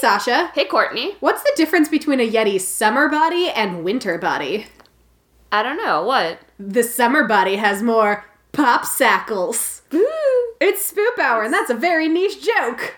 [0.00, 0.50] Sasha.
[0.54, 1.16] Hey, Courtney.
[1.20, 4.66] What's the difference between a Yeti's summer body and winter body?
[5.50, 6.04] I don't know.
[6.04, 6.40] What?
[6.58, 9.82] The summer body has more popsicles.
[9.90, 10.06] Woo!
[10.60, 12.96] It's Spoop Hour, and that's a very niche joke.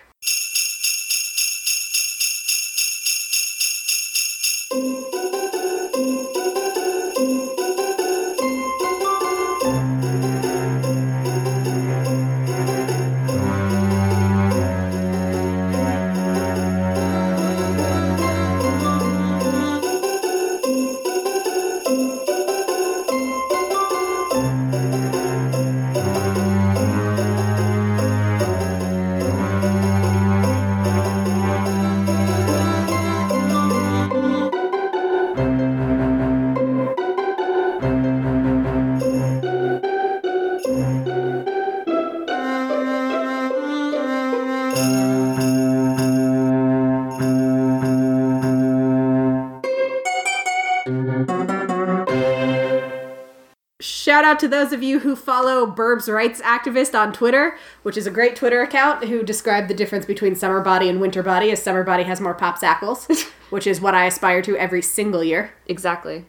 [54.31, 58.11] Out to those of you who follow Burbs Rights Activist on Twitter, which is a
[58.11, 61.83] great Twitter account, who described the difference between summer body and winter body as summer
[61.83, 65.51] body has more popsicles, which is what I aspire to every single year.
[65.67, 66.27] Exactly.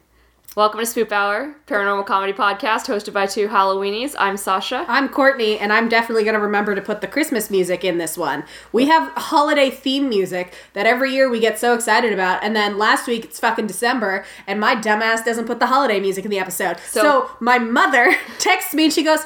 [0.55, 4.13] Welcome to Spoop Hour, paranormal comedy podcast hosted by two Halloweenies.
[4.19, 4.85] I'm Sasha.
[4.87, 8.19] I'm Courtney, and I'm definitely going to remember to put the Christmas music in this
[8.19, 8.43] one.
[8.71, 12.77] We have holiday theme music that every year we get so excited about, and then
[12.77, 16.37] last week it's fucking December, and my dumbass doesn't put the holiday music in the
[16.37, 16.77] episode.
[16.87, 19.25] So, So- my mother texts me and she goes,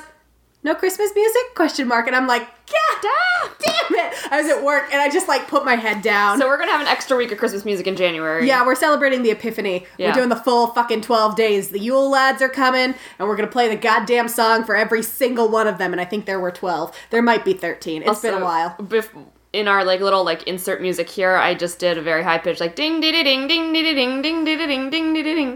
[0.68, 4.90] "No Christmas music?" Question mark, and I'm like, "God damn it!" I was at work
[4.92, 6.40] and I just like put my head down.
[6.40, 8.46] So we're gonna have an extra week of Christmas music in January.
[8.48, 9.86] Yeah, we're celebrating the Epiphany.
[9.98, 10.08] Yeah.
[10.10, 11.70] We're doing the full fucking 12 days.
[11.70, 15.50] The Yule lads are coming, and we're gonna play the goddamn song for every single
[15.50, 16.96] one of them, and I think there were 12.
[17.10, 18.04] There might be 13.
[18.04, 18.76] It's been a while.
[18.80, 19.10] bef-
[19.54, 22.60] in our like little like insert music here, I just did a very high pitch
[22.60, 25.56] like ding ding ding ding ding ding ding ding ding ding ding ding ding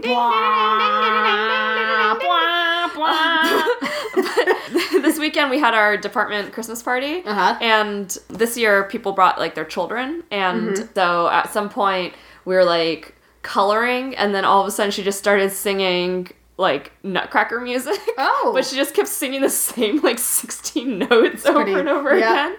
[3.60, 3.71] this
[5.22, 7.56] weekend we had our department Christmas party, Uh-huh.
[7.60, 12.12] and this year people brought like their children, and so at some point
[12.44, 16.28] we were like coloring, and then all of a sudden she just started singing
[16.62, 17.98] like Nutcracker music.
[18.24, 18.52] Oh.
[18.54, 22.50] but she just kept singing the same like sixteen notes over and over yeah.
[22.50, 22.56] again.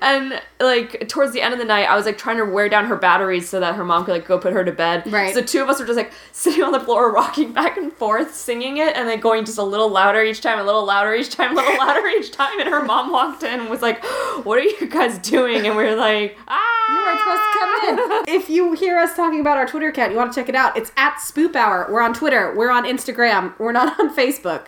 [0.00, 2.86] And like towards the end of the night, I was like trying to wear down
[2.86, 5.10] her batteries so that her mom could like go put her to bed.
[5.10, 5.34] Right.
[5.34, 8.34] So two of us were just like sitting on the floor, rocking back and forth,
[8.34, 11.30] singing it, and then going just a little louder each time, a little louder each
[11.30, 12.60] time, a little louder each time.
[12.60, 14.02] And her mom walked in and was like,
[14.44, 17.98] "What are you guys doing?" And we were like, "Ah." You weren't supposed to come
[18.28, 18.34] in.
[18.42, 20.76] if you hear us talking about our Twitter account, you want to check it out.
[20.76, 21.86] It's at Spoop Hour.
[21.90, 22.52] We're on Twitter.
[22.56, 23.31] We're on Instagram.
[23.58, 24.66] We're not on Facebook.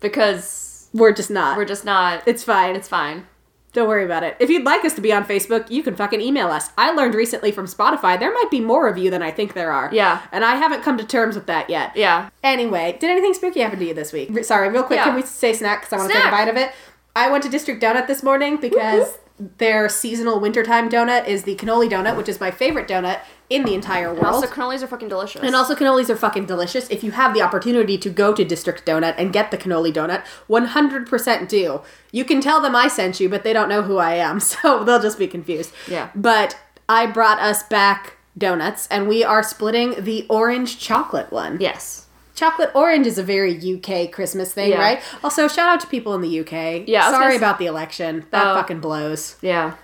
[0.00, 1.56] because We're just not.
[1.56, 2.22] we're just not.
[2.26, 2.76] it's fine.
[2.76, 3.26] it's fine.
[3.72, 4.36] Don't worry about it.
[4.38, 6.70] If you'd like us to be on Facebook, you can fucking email us.
[6.78, 9.72] I learned recently from Spotify there might be more of you than I think there
[9.72, 9.90] are.
[9.92, 10.22] Yeah.
[10.30, 11.90] And I haven't come to terms with that yet.
[11.96, 12.30] Yeah.
[12.44, 14.28] Anyway, did anything spooky happen to you this week?
[14.30, 15.04] Re- Sorry, real quick, Yeah.
[15.06, 16.70] can we say snack because I want to take a bite of it?
[17.16, 19.18] I went to District Donut this morning because
[19.58, 23.18] their seasonal wintertime donut is the cannoli donut, which is my favorite donut
[23.54, 24.26] in the entire world.
[24.34, 25.42] Also, cannolis are fucking delicious.
[25.42, 26.88] And also, cannolis are fucking delicious.
[26.90, 30.24] If you have the opportunity to go to District Donut and get the cannoli donut,
[30.48, 31.80] 100% do.
[32.12, 34.84] You can tell them I sent you, but they don't know who I am, so
[34.84, 35.72] they'll just be confused.
[35.88, 36.10] Yeah.
[36.14, 36.56] But
[36.88, 41.58] I brought us back donuts, and we are splitting the orange chocolate one.
[41.60, 42.00] yes.
[42.36, 44.80] Chocolate orange is a very UK Christmas thing, Yeah.
[44.80, 45.00] right?
[45.22, 46.82] Also, shout out to people in the UK.
[46.88, 48.26] Yeah, Sorry about the election.
[48.32, 48.54] That Oh.
[48.56, 49.36] fucking blows.
[49.40, 49.74] Yeah.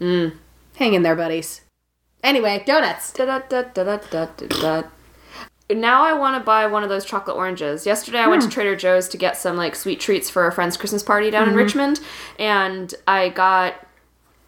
[0.00, 0.32] Hang
[0.94, 1.61] in there, buddies.
[2.22, 3.12] Anyway, donuts.
[5.70, 7.86] Now I want to buy one of those chocolate oranges.
[7.86, 8.52] Yesterday I went to hmm.
[8.52, 11.50] Trader Joe's to get some like sweet treats for a friend's Christmas party down in
[11.50, 11.58] mm-hmm.
[11.58, 12.00] Richmond,
[12.38, 13.74] and I got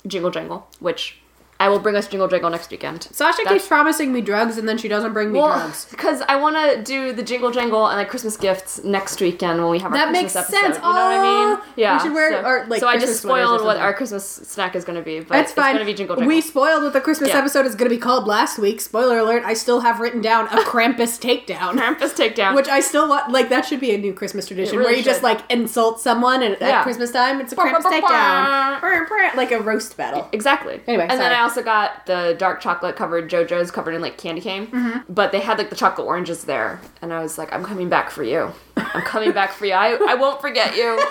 [0.07, 1.19] Jingle Jangle, which
[1.61, 3.05] I will bring us Jingle Jangle next weekend.
[3.13, 5.85] Sasha That's- keeps promising me drugs and then she doesn't bring me Well, drugs.
[5.91, 9.71] because I want to do the Jingle Jangle and like Christmas gifts next weekend when
[9.71, 10.61] we have our That Christmas makes episode.
[10.61, 10.77] sense.
[10.77, 11.59] You know what I mean?
[11.77, 11.97] Yeah.
[11.97, 14.85] We should wear so, our, like, so I just spoiled what our Christmas snack is
[14.85, 15.75] going to be, but That's it's fine.
[15.77, 16.29] going to be Jingle Jangle.
[16.29, 17.39] We spoiled what the Christmas Yeah.
[17.39, 18.81] episode is going to be called last week.
[18.81, 21.75] Spoiler alert, I still have written down a Krampus takedown.
[21.75, 22.57] Krampus takedown.
[22.57, 25.05] Which I still want, like, that should be a new Christmas tradition really where you
[25.05, 26.79] just, like, insult someone and Yeah.
[26.81, 28.03] at Christmas time, it's a Krampus takedown.
[28.03, 28.79] bah.
[28.81, 30.29] Brr, brr, Like a roast battle.
[30.33, 30.81] Exactly.
[30.89, 31.33] Anyway, and then.
[31.33, 35.13] I also got the dark chocolate covered JoJo's covered in like candy cane, Mm-hmm.
[35.13, 38.11] but they had like the chocolate oranges there, and I was like, I'm coming back
[38.11, 38.53] for you.
[38.77, 39.73] I'm coming back for you.
[39.75, 40.99] I, I won't forget you.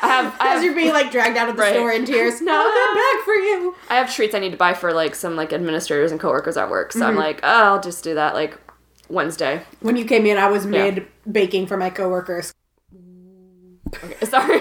[0.00, 1.72] I have As you're being, like, dragged out of the Right.
[1.72, 2.40] store in tears.
[2.40, 2.52] No.
[2.52, 3.74] Come back for you.
[3.90, 6.70] I have treats I need to buy for like some like administrators and coworkers at
[6.70, 6.92] work.
[6.92, 7.18] So I'm Mm-hmm.
[7.18, 8.56] like, oh, I'll just do that like
[9.08, 9.62] Wednesday.
[9.80, 12.54] When you came in, I was mid baking for my coworkers.
[14.04, 14.60] Okay, sorry.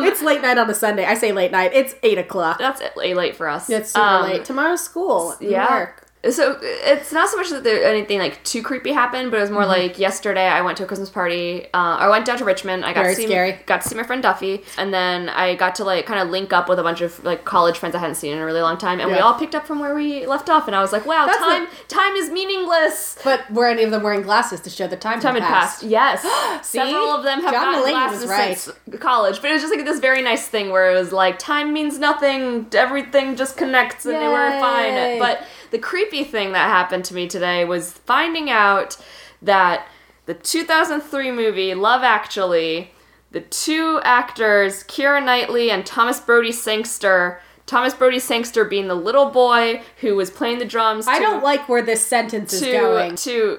[0.00, 1.04] It's late night on a Sunday.
[1.04, 1.72] I say late night.
[1.74, 2.58] It's eight o'clock.
[2.58, 3.68] That's a late for us.
[3.70, 4.44] It's super Um, late.
[4.44, 5.34] Tomorrow's school.
[5.40, 5.68] New Yeah.
[5.78, 6.05] York.
[6.24, 9.50] So it's not so much that there anything like too creepy happened, but it was
[9.50, 11.66] more like yesterday I went to a Christmas party.
[11.66, 12.84] Uh, I went down to Richmond.
[12.84, 13.58] I got Very to see scary.
[13.66, 16.52] got to see my friend Duffy, and then I got to like kind of link
[16.52, 18.76] up with a bunch of like college friends I hadn't seen in a really long
[18.76, 20.66] time, and we all picked up from where we left off.
[20.66, 23.18] And I was like, wow, That's time time is meaningless.
[23.22, 25.84] But were any of them wearing glasses to show the time, Time had passed.
[25.84, 26.22] Yes,
[26.66, 26.78] See?
[26.78, 28.58] several of them have John gotten Mulaney glasses right.
[28.58, 31.38] since college, but it was just like this very nice thing where it was like
[31.38, 35.18] time means nothing, everything just connects, and they were fine.
[35.18, 38.96] But the creepy thing that happened to me today was finding out
[39.42, 39.86] that
[40.24, 42.92] the 2003 movie Love Actually,
[43.30, 47.42] the two actors Keira Knightley and Thomas Brodie Sangster.
[47.66, 51.06] Thomas Brodie Sangster being the little boy who was playing the drums.
[51.06, 53.16] I to- don't like where this sentence is going.
[53.16, 53.58] to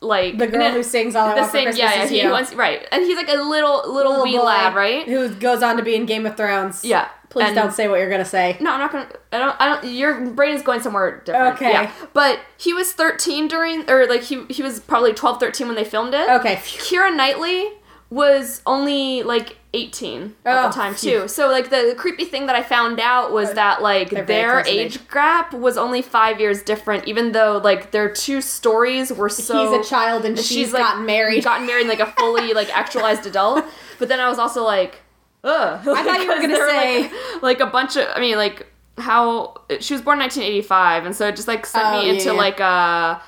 [0.00, 2.30] like The girl who sings all I the want for Christmas yeah, yeah he you.
[2.30, 5.76] wants right and he's like a little little, Little wee lad right Who goes on
[5.78, 6.84] to be in Game of Thrones.
[6.84, 8.56] yeah Please and- don't say what you're gonna say.
[8.60, 11.72] no I'm not gonna I don't I don't your brain is going somewhere different Okay.
[11.72, 15.76] yeah but he was 13 during or like he he was probably 12 13 when
[15.76, 16.56] they filmed it Okay.
[16.56, 17.68] Keira Knightley
[18.10, 21.22] was only like 18 at Oh, the time phew.
[21.22, 21.28] too.
[21.28, 24.66] So like the creepy thing that I found out was that like They're their in
[24.66, 29.72] age gap was only 5 years different even though like their two stories were so
[29.76, 31.44] He's a child and she's, she's like gotten married.
[31.44, 33.64] gotten married like a fully like actualized adult.
[33.98, 34.96] But then I was also like,
[35.44, 35.80] ugh.
[35.86, 38.08] I thought you were gonna say- like, like a bunch of.
[38.14, 38.66] I mean, like
[38.98, 42.12] how she was born in 1985, and so it just like sent Oh, me yeah,
[42.14, 42.32] into yeah.
[42.32, 43.20] like a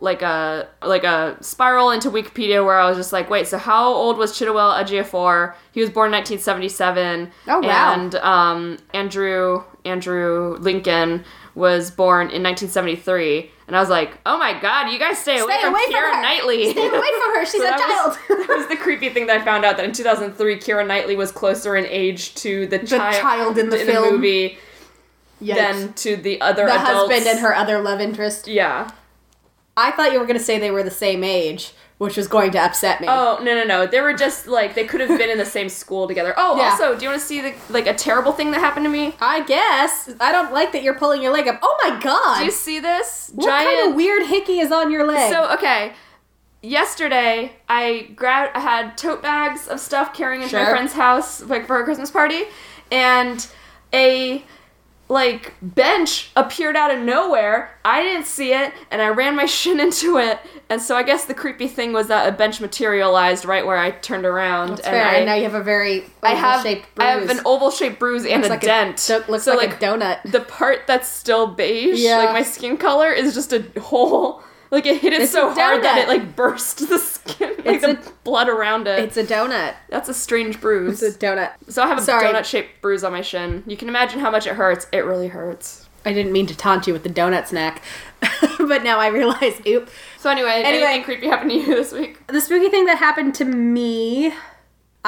[0.00, 3.92] like a like a spiral into Wikipedia where I was just like, wait, so how
[3.92, 5.54] old was Chiwetel Ejiofor?
[5.72, 7.30] He was born in 1977.
[7.48, 7.94] Oh, wow.
[7.94, 11.24] And um, Andrew Andrew Lincoln
[11.54, 13.50] was born in 1973.
[13.66, 15.94] And I was like, oh my god, you guys stay, away Stay from away from
[15.94, 16.22] Keira her.
[16.22, 16.70] Knightley.
[16.70, 16.90] Stay away
[17.20, 17.44] from her.
[17.44, 18.16] She's So a child.
[18.16, 21.16] Was, that was the creepy thing that I found out that in 2003, Keira Knightley
[21.16, 24.14] was closer in age to the, child, child in the film.
[24.14, 24.56] movie
[25.42, 25.54] Yikes.
[25.54, 27.12] than to the other the adults.
[27.12, 28.46] husband and her other love interest.
[28.48, 28.90] Yeah.
[29.78, 32.58] I thought you were gonna say they were the same age, which was going to
[32.58, 33.06] upset me.
[33.08, 33.86] Oh no no no!
[33.86, 36.34] They were just like they could have been in the same school together.
[36.36, 36.70] Oh, Yeah.
[36.70, 39.14] also, do you want to see the like a terrible thing that happened to me?
[39.20, 40.10] I guess.
[40.20, 41.60] I don't like that you're pulling your leg up.
[41.62, 42.38] Oh my god!
[42.40, 45.32] Do you see this what kind of weird hickey is on your leg?
[45.32, 45.92] So okay,
[46.62, 51.66] yesterday I grabbed I had tote bags of stuff carrying into my friend's house like
[51.66, 52.42] for her Christmas party,
[52.90, 53.46] and
[53.92, 54.44] a
[55.08, 57.70] like bench appeared out of nowhere.
[57.84, 60.38] I didn't see it, and I ran my shin into it.
[60.70, 63.90] And so I guess the creepy thing was that a bench materialized right where I
[63.90, 65.06] turned around, That's and fair.
[65.06, 67.06] I, and now you have a very I have shaped bruise.
[67.06, 69.04] I have an oval shaped bruise and Looks a like dent.
[69.06, 70.30] do- looks so like, a donut.
[70.30, 72.18] the part that's still beige, Yeah.
[72.18, 74.42] like my skin color, is just a hole.
[74.70, 77.84] Like it hit it It's so hard that it like burst the skin, like It's
[77.86, 78.98] the a- blood around it.
[78.98, 79.74] It's a donut.
[79.88, 81.02] That's a strange bruise.
[81.02, 81.52] It's a donut.
[81.68, 82.24] so I have a Sorry.
[82.26, 83.62] donut shaped bruise on my shin.
[83.66, 84.86] You can imagine how much it hurts.
[84.92, 85.86] It really hurts.
[86.04, 87.82] I didn't mean to taunt you with the donut snack,
[88.58, 89.90] but now I realize, oop.
[90.18, 90.84] So anyway, Anyway.
[90.86, 92.24] anything creepy happened to you this week?
[92.28, 94.32] The spooky thing that happened to me,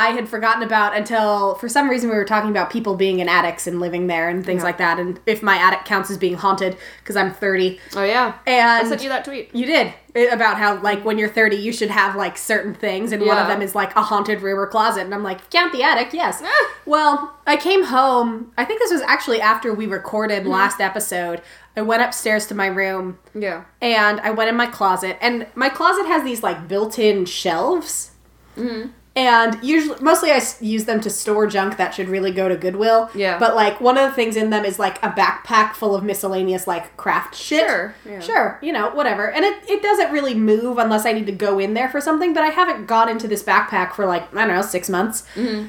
[0.01, 3.29] I had forgotten about until for some reason we were talking about people being in
[3.29, 4.65] attics and living there and things Yeah.
[4.65, 7.79] like that, and if my attic counts as being haunted because I'm 30.
[7.97, 9.55] Oh yeah, And I sent you that tweet.
[9.55, 13.13] You did eh, about how like when you're 30 you should have like certain things
[13.13, 15.73] and one of them is like a haunted room or closet and I'm like count
[15.73, 16.71] the attic yes Ah.
[16.87, 20.51] well I came home I think this was actually after we recorded Mm-hmm.
[20.53, 21.43] last episode
[21.77, 23.65] I went upstairs to my room Yeah.
[23.81, 28.11] and I went in my closet and my closet has these like built-in shelves
[28.57, 28.91] Mm-hmm.
[29.17, 33.11] And usually mostly i use them to store junk that should really go to Goodwill
[33.15, 33.39] Yeah.
[33.41, 36.69] but like one of the things in them is like a backpack full of miscellaneous
[36.69, 38.21] like craft shit Sure, yeah.
[38.21, 41.59] sure you know whatever and it, it doesn't really move unless I need to go
[41.59, 44.55] in there for something but I haven't got into this backpack for like I don't
[44.57, 45.69] know six months Mm-hmm.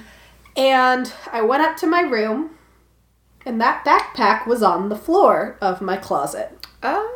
[0.58, 2.52] and I went up to my room
[3.44, 7.10] and that backpack was on the floor of my closet Um.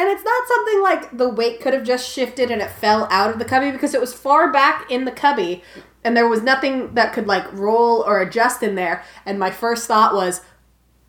[0.00, 3.28] And it's not something like the weight could have just shifted and it fell out
[3.28, 5.62] of the cubby because it was far back in the cubby
[6.02, 9.04] and there was nothing that could like roll or adjust in there.
[9.26, 10.40] And my first thought was,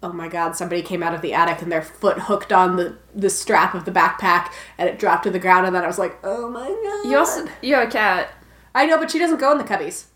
[0.04, 2.98] oh my god, somebody came out of the attic and their foot hooked on the,
[3.16, 5.66] the strap of the backpack and it dropped to the ground.
[5.66, 7.10] And then I was like, oh my god.
[7.10, 8.34] You also you have a cat.
[8.76, 10.08] I know, but she doesn't go in the cubbies.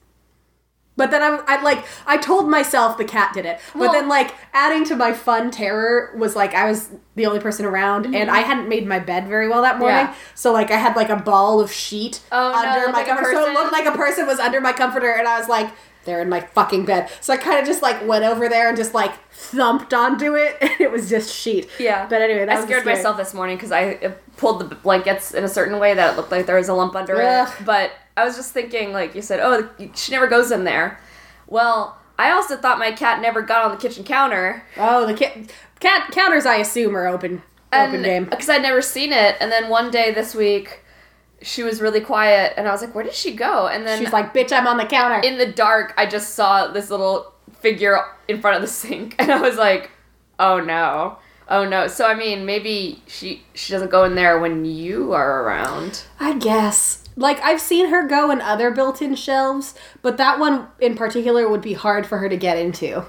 [0.97, 4.07] But then I'm, I like I told myself the cat did it, but Well- then
[4.07, 8.29] like adding to my fun terror was like I was the only person around, and
[8.31, 10.13] I hadn't made my bed very well that morning, Mm-hmm.
[10.13, 10.17] Yeah.
[10.35, 13.33] so like I had like a ball of sheet Oh, under it my like comforter,
[13.33, 15.69] so it looked like a person was under my comforter, and I was like,
[16.05, 17.09] they're in my fucking bed.
[17.19, 20.55] So I kind of just like went over there and just like thumped onto it,
[20.61, 21.67] and it was just sheet.
[21.79, 22.05] Yeah.
[22.07, 25.43] But anyway, that I was scared myself this morning because I pulled the blankets in
[25.43, 27.47] a certain way that it looked like there was a lump under Ugh.
[27.59, 27.65] it.
[27.65, 30.99] But I was just thinking, like you said, oh, she never goes in there.
[31.47, 34.63] Well, I also thought my cat never got on the kitchen counter.
[34.77, 35.37] Oh, the cat,
[35.79, 37.43] cat counters, I assume, are open.
[37.73, 38.25] open game.
[38.25, 39.35] Because I'd never seen it.
[39.41, 40.81] And then one day this week,
[41.41, 42.53] she was really quiet.
[42.57, 43.67] And I was like, where did she go?
[43.67, 45.27] And then She's like, bitch, I'm on the counter.
[45.27, 49.15] in the dark, I just saw this little figure in front of the sink.
[49.19, 49.91] And I was like,
[50.39, 51.17] oh no.
[51.49, 51.87] Oh no.
[51.87, 56.03] So, I mean, maybe she, she doesn't go in there when you are around.
[56.19, 57.04] I guess.
[57.17, 61.47] Like, I've seen her go in other built in shelves, but that one in particular
[61.47, 63.05] would be hard for her to get into.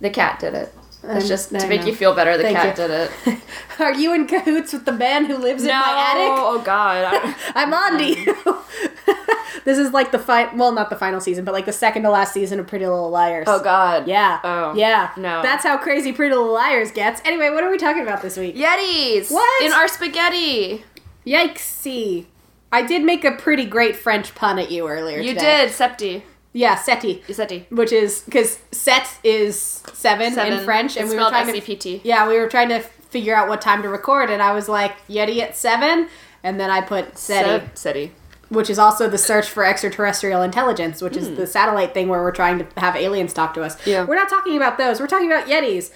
[0.00, 0.74] The cat did it.
[1.02, 1.86] It's Um, just to make know.
[1.86, 2.86] you feel better, the Thank cat you.
[2.88, 2.90] did
[3.26, 3.40] it.
[3.80, 6.32] Are you in cahoots with the man who lives in no, my attic?
[6.36, 7.34] oh god.
[7.54, 8.34] I'm on to you.
[9.64, 12.10] this is like the fi- well, not the final season, but like the second to
[12.10, 13.44] last season of Pretty Little Liars.
[13.48, 14.08] oh god.
[14.08, 14.40] Yeah.
[14.42, 14.74] Oh.
[14.74, 15.12] Yeah.
[15.16, 15.42] No.
[15.42, 17.22] That's how crazy Pretty Little Liars gets.
[17.24, 18.56] Anyway, what are we talking about this week?
[18.56, 19.30] Yetis!
[19.30, 19.62] What?
[19.64, 20.84] In our spaghetti.
[21.26, 22.26] Yikesy.
[22.72, 25.18] I did make a pretty great French pun at you earlier.
[25.18, 25.66] You today.
[25.66, 26.22] did, Septi.
[26.52, 27.22] Yeah, seti.
[27.30, 27.66] Seti.
[27.70, 29.60] Which is because set is
[29.92, 30.58] seven, Seven.
[30.58, 32.00] in French, and we were trying to S-E-P-T.
[32.02, 34.94] yeah we were trying to figure out what time to record, and I was like
[35.06, 36.08] Yeti at seven,
[36.42, 37.66] and then I put seti.
[37.74, 38.12] Seti.
[38.48, 42.30] which is also the search for extraterrestrial intelligence, which is the satellite thing where we're
[42.32, 43.78] trying to have aliens talk to us.
[43.82, 43.90] Hmm.
[43.90, 44.04] Yeah.
[44.04, 44.98] We're not talking about those.
[44.98, 45.90] We're talking about Yetis.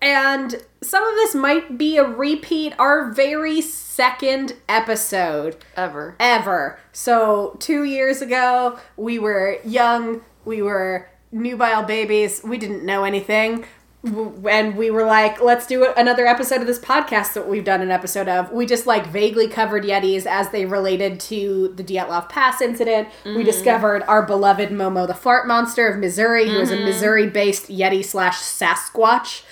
[0.00, 6.16] And some of this might be a repeat, our very second episode Ever.
[6.20, 6.78] ever.
[6.92, 13.64] So, two years ago, we were young, we were nubile babies, we didn't know anything.
[14.04, 17.90] And we were like, let's do another episode of this podcast that we've done an
[17.90, 18.52] episode of.
[18.52, 23.08] We just like vaguely covered Yetis as they related to the Dyatlov Pass incident.
[23.24, 23.42] We mm-hmm.
[23.42, 26.84] discovered our beloved Momo the fart monster of Missouri, who is a mm-hmm.
[26.84, 29.42] Missouri based Yeti slash Sasquatch.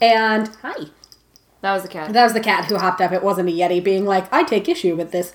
[0.00, 0.86] And hi.
[1.62, 2.12] That was the cat.
[2.12, 3.12] That was the cat who hopped up.
[3.12, 5.34] It wasn't a Yeti being like, I take issue with this.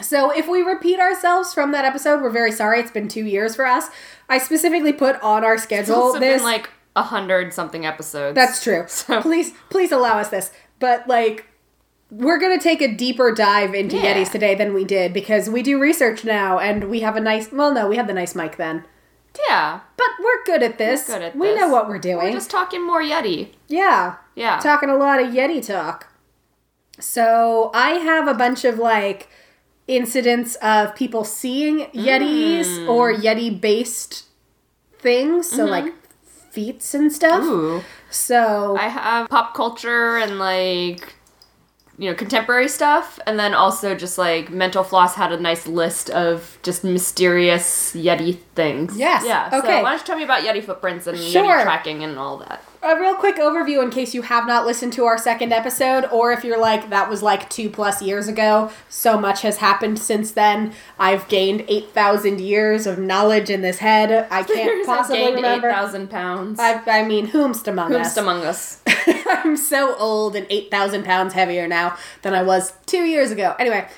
[0.00, 2.80] So if we repeat ourselves from that episode, we're very sorry.
[2.80, 3.88] It's been two years for us.
[4.28, 6.36] I specifically put on our It's schedule also this.
[6.36, 8.34] been like a hundred something episodes.
[8.34, 8.84] That's true.
[8.88, 10.52] So- Please, please allow us this.
[10.78, 11.46] But like,
[12.10, 14.14] we're gonna take a deeper dive into Yeah.
[14.14, 17.50] Yetis today than we did because we do research now, and we have a nice.
[17.52, 18.84] Well, no, we had the nice mic then,
[19.48, 19.80] yeah.
[19.96, 21.06] but we're good at this.
[21.06, 21.60] good at we this.
[21.60, 22.18] know what we're doing.
[22.18, 23.50] We're just talking more Yeti.
[23.68, 24.16] yeah.
[24.34, 24.58] Yeah.
[24.60, 26.06] talking a lot of Yeti talk.
[27.00, 29.28] So I have a bunch of like
[29.86, 32.88] incidents of people seeing Yetis Mm.
[32.88, 34.24] or Yeti based
[34.98, 35.48] things.
[35.48, 35.92] So like
[36.50, 37.42] feats and stuff.
[37.42, 37.76] Mm-hmm.
[37.78, 37.82] Ooh.
[38.10, 41.14] So I have pop culture and like
[41.98, 46.10] you know contemporary stuff, and then also just like Mental Floss had a nice list
[46.10, 48.96] of just mysterious Yeti things.
[48.96, 49.50] Yes, Yeah.
[49.50, 49.82] So okay.
[49.82, 51.42] why don't you tell me about Yeti footprints and Sure.
[51.44, 52.62] Yeti tracking and all that?
[52.82, 56.32] A real quick overview in case you have not listened to our second episode, or
[56.32, 58.70] if you're like, that was like two plus years ago.
[58.88, 60.72] So much has happened since then.
[60.98, 64.28] I've gained 8,000 years of knowledge in this head.
[64.30, 65.68] I can't possibly gained remember.
[65.68, 66.60] eight thousand pounds.
[66.60, 68.14] I, I mean, whomst among us.
[68.16, 68.82] Whomst among us?
[69.26, 73.54] I'm so old and 8,000 pounds heavier now than I was two years ago.
[73.58, 73.88] Anyway,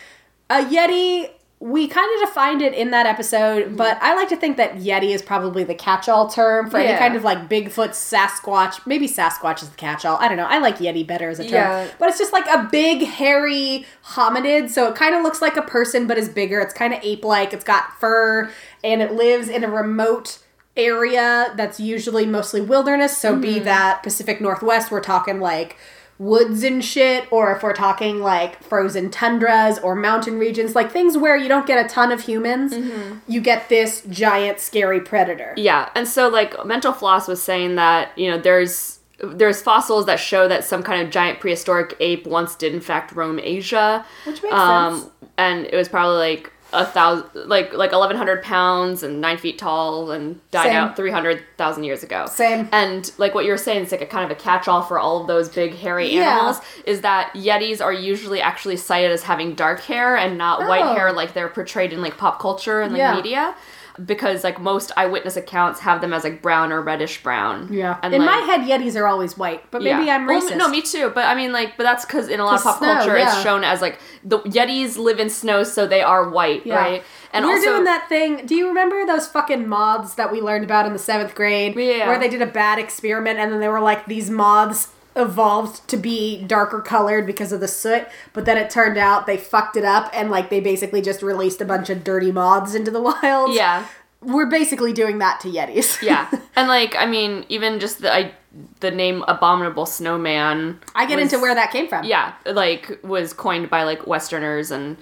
[0.49, 1.31] a Yeti,
[1.62, 3.76] we kind of defined it in that episode, Mm-hmm.
[3.76, 6.97] but I like to think that Yeti is probably the catch all term for any
[6.99, 8.87] kind of like Bigfoot, Sasquatch.
[8.87, 10.17] Maybe Sasquatch is the catch all.
[10.17, 10.47] I don't know.
[10.47, 11.52] I like Yeti better as a term.
[11.52, 11.88] Yeah.
[11.99, 14.71] But it's just like a big, hairy hominid.
[14.71, 16.61] So it kind of looks like a person, but is bigger.
[16.61, 17.52] It's kind of ape like.
[17.52, 18.50] It's got fur
[18.83, 20.38] and it lives in a remote
[20.79, 23.19] area that's usually mostly wilderness.
[23.19, 23.64] So be Mm-hmm.
[23.64, 25.76] that Pacific Northwest, we're talking like
[26.21, 31.17] woods and shit, or if we're talking like frozen tundras or mountain regions, like things
[31.17, 33.19] where you don't get a ton of humans, Mm-hmm.
[33.27, 35.55] you get this giant, scary predator.
[35.57, 40.21] Yeah, and so like Mental Floss was saying that you know there's there's fossils that
[40.21, 44.43] show that some kind of giant prehistoric ape once did in fact roam Asia, Which
[44.43, 45.07] makes sense.
[45.39, 49.59] and it was probably like a thousand, like like eleven hundred pounds and nine feet
[49.59, 50.77] tall, and died Same.
[50.77, 52.27] out three hundred thousand years ago.
[52.27, 52.69] Same.
[52.73, 55.21] And like what you were saying, it's like a kind of a catch-all for all
[55.21, 56.31] of those big hairy Yeah.
[56.37, 56.61] animals.
[56.87, 60.95] Is that Yetis are usually actually cited as having dark hair and not white Oh.
[60.95, 63.15] hair like they're portrayed in like pop culture and like Yeah.
[63.15, 63.55] media.
[64.04, 67.73] Because like most eyewitness accounts have them as like brown or reddish brown.
[67.73, 67.99] Yeah.
[68.02, 70.16] and in like, my head, Yetis are always white, but maybe yeah.
[70.16, 70.57] I'm Well, racist.
[70.57, 71.11] no, me too.
[71.14, 73.33] But I mean, like, but that's because in a lot of pop snow, culture, yeah.
[73.33, 76.76] it's shown as like the Yetis live in snow, so they are white, Yeah.
[76.76, 77.02] right?
[77.33, 78.47] And We're also, doing that thing.
[78.47, 81.76] Do you remember those fucking moths that we learned about in the seventh grade?
[81.76, 82.09] Yeah.
[82.09, 85.97] Where they did a bad experiment and then they were like, these moths evolved to
[85.97, 89.85] be darker colored because of the soot, but then it turned out they fucked it
[89.85, 93.55] up and like they basically just released a bunch of dirty moths into the wild.
[93.55, 93.87] Yeah,
[94.21, 96.00] We're basically doing that to Yetis.
[96.02, 98.33] yeah, and like I mean, even just the I,
[98.81, 100.81] the name Abominable Snowman.
[100.95, 102.05] I get was- into where that came from.
[102.05, 104.97] Yeah, like was coined by like Westerners and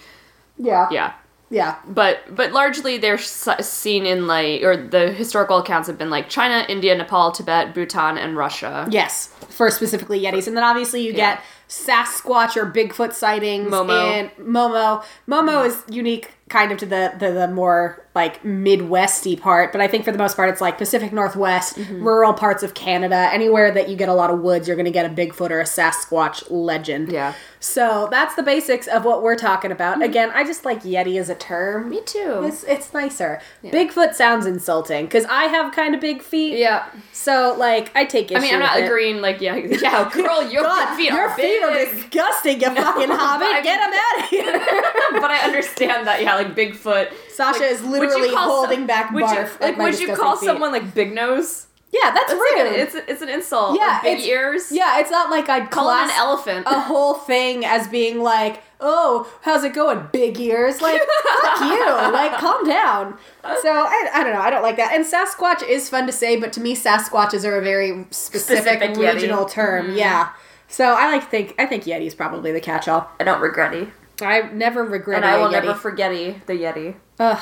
[0.56, 0.88] Yeah.
[0.90, 1.12] yeah.
[1.50, 1.76] Yeah.
[1.86, 6.66] but but largely they're seen in like or the historical accounts have been like China,
[6.68, 8.86] India, Nepal, Tibet, Bhutan, and Russia.
[8.90, 10.46] Yes, for specifically Yetis.
[10.46, 11.34] And then obviously you Yeah.
[11.36, 14.12] get Sasquatch or Bigfoot sightings Momo.
[14.38, 15.04] in Momo.
[15.28, 19.86] Momo is unique kind of to the, the, the more like Midwesty part, but I
[19.86, 22.02] think for the most part it's like Pacific Northwest, Mm-hmm.
[22.02, 24.90] rural parts of Canada, anywhere that you get a lot of woods, you're going to
[24.90, 27.12] get a Bigfoot or a Sasquatch legend.
[27.12, 27.34] Yeah.
[27.60, 30.02] So that's the basics of what we're talking about.
[30.02, 31.90] Again, I just like Yeti as a term.
[31.90, 32.42] Me too.
[32.46, 33.40] It's, it's nicer.
[33.62, 36.58] Bigfoot sounds insulting because I have kind of big feet.
[36.58, 36.88] yeah.
[37.12, 38.84] So like I take issue I mean, I'm not it.
[38.86, 39.20] agreeing.
[39.20, 41.90] Like, yeah, yeah, girl, your God, feet your are feet are big.
[41.94, 43.48] disgusting, you fucking but hobbit.
[43.48, 45.20] I Get them out of here.
[45.20, 46.22] but I understand that.
[46.22, 47.12] Yeah, like Bigfoot.
[47.30, 50.46] Sasha Like, is literally holding some- back would barf like, would you call feet.
[50.46, 51.66] someone like Big Nose?
[51.90, 52.58] Yeah, that's That's rude.
[52.66, 53.78] like a, it's it's an insult.
[53.80, 54.70] Yeah, big ears.
[54.70, 56.66] yeah, it's not like I'd Call an elephant.
[56.68, 60.82] a whole thing as being like, oh, how's it going, big ears?
[60.82, 61.00] Like,
[61.42, 61.86] fuck you.
[62.12, 63.16] Like, calm down.
[63.62, 64.40] So, I, I don't know.
[64.42, 64.92] I don't like that.
[64.92, 68.90] And Sasquatch is fun to say, but to me, Sasquatches are a very specific, Specific
[68.90, 69.14] Yeti.
[69.14, 69.86] regional term.
[69.92, 69.96] Mm.
[69.96, 70.28] Yeah.
[70.68, 73.10] So I like to think, I think Yeti's probably the catch-all.
[73.18, 73.88] I don't regret it.
[74.20, 75.52] I never regret And I will Yeti.
[75.52, 76.10] never forget
[76.46, 76.96] the Yeti.
[77.18, 77.40] Ugh.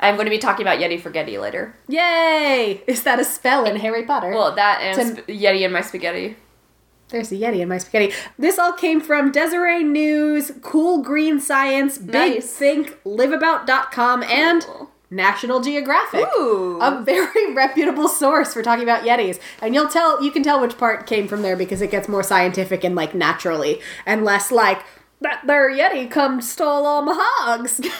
[0.00, 1.76] I'm going to be talking about Yeti Forgetty later.
[1.88, 2.82] Yay!
[2.88, 4.30] Is that a spell in Harry Potter?
[4.32, 6.36] Well, that and an- Yeti and my spaghetti.
[7.08, 8.12] There's a Yeti in my spaghetti.
[8.38, 12.52] This all came from Deseret News, Cool Green Science, Big Nice.
[12.52, 14.90] Think, LiveAbout.com, and Cool.
[15.12, 16.26] National Geographic.
[16.38, 16.78] Ooh.
[16.80, 19.38] A very reputable source for talking about Yetis.
[19.60, 22.22] And you'll tell you can tell which part came from there because it gets more
[22.22, 24.82] scientific and like naturally and less like
[25.20, 27.80] that there Yeti come stole all my hogs.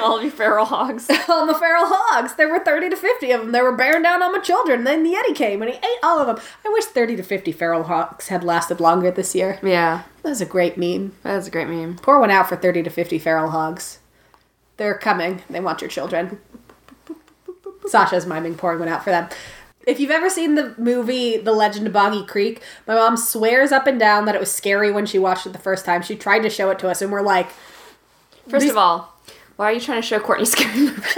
[0.00, 1.10] All you feral hogs.
[1.28, 2.34] all my feral hogs.
[2.36, 3.52] There were 30 to 50 of them.
[3.52, 4.84] They were bearing down on my children.
[4.84, 6.42] Then the Yeti came and he ate all of them.
[6.64, 9.58] I wish 30 to 50 feral hogs had lasted longer this year.
[9.62, 11.12] Yeah, That was a great meme.
[11.24, 11.96] that was a great meme.
[11.96, 13.98] Pour one out for 30 to 50 feral hogs.
[14.82, 15.44] They're coming.
[15.48, 16.40] They want your children.
[17.86, 19.28] Sasha's miming pouring one out for them.
[19.86, 23.86] If you've ever seen the movie The Legend of Boggy Creek, my mom swears up
[23.86, 26.02] and down that it was scary when she watched it the first time.
[26.02, 27.50] She tried to show it to us, and we're like,
[28.48, 29.11] First of all,
[29.56, 31.04] why are you trying to show Courtney scary movies?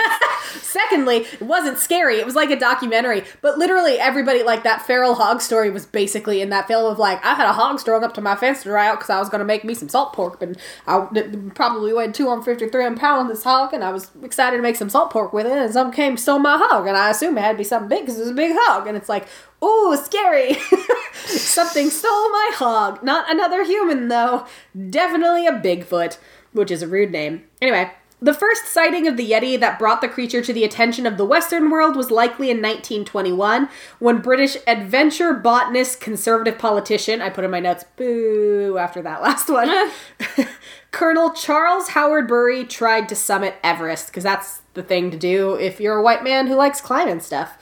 [0.75, 2.19] Secondly, it wasn't scary.
[2.19, 3.23] It was like a documentary.
[3.43, 7.25] But literally, everybody, like that feral hog story was basically in that film of like,
[7.25, 9.29] I had a hog strung up to my fence to dry out because I was
[9.29, 10.43] going to make me some salt pork.
[10.43, 11.07] And I
[11.55, 13.73] probably weighed 250, 300 pounds, this hog.
[13.73, 15.53] And I was excited to make some salt pork with it.
[15.53, 16.87] And some came, stole my hog.
[16.89, 18.87] And I assume it had to be something big because it was a big hog.
[18.87, 19.29] And it's like,
[19.63, 20.55] ooh, scary.
[21.27, 23.03] something stole my hog.
[23.03, 24.47] Not another human, though.
[24.91, 26.19] Definitely a Bigfoot,
[26.53, 27.45] which is a rude name.
[27.63, 27.93] Anyway.
[28.25, 31.27] The first sighting of the Yeti that brought the creature to the attention of the
[31.27, 37.51] Western world was likely in 1921 when British adventure botanist, conservative politician, I put in
[37.51, 39.91] my notes, boo after that last one,
[40.91, 45.79] Colonel Charles Howard Bury tried to summit Everest, because that's the thing to do if
[45.79, 47.59] you're a white man who likes climbing stuff.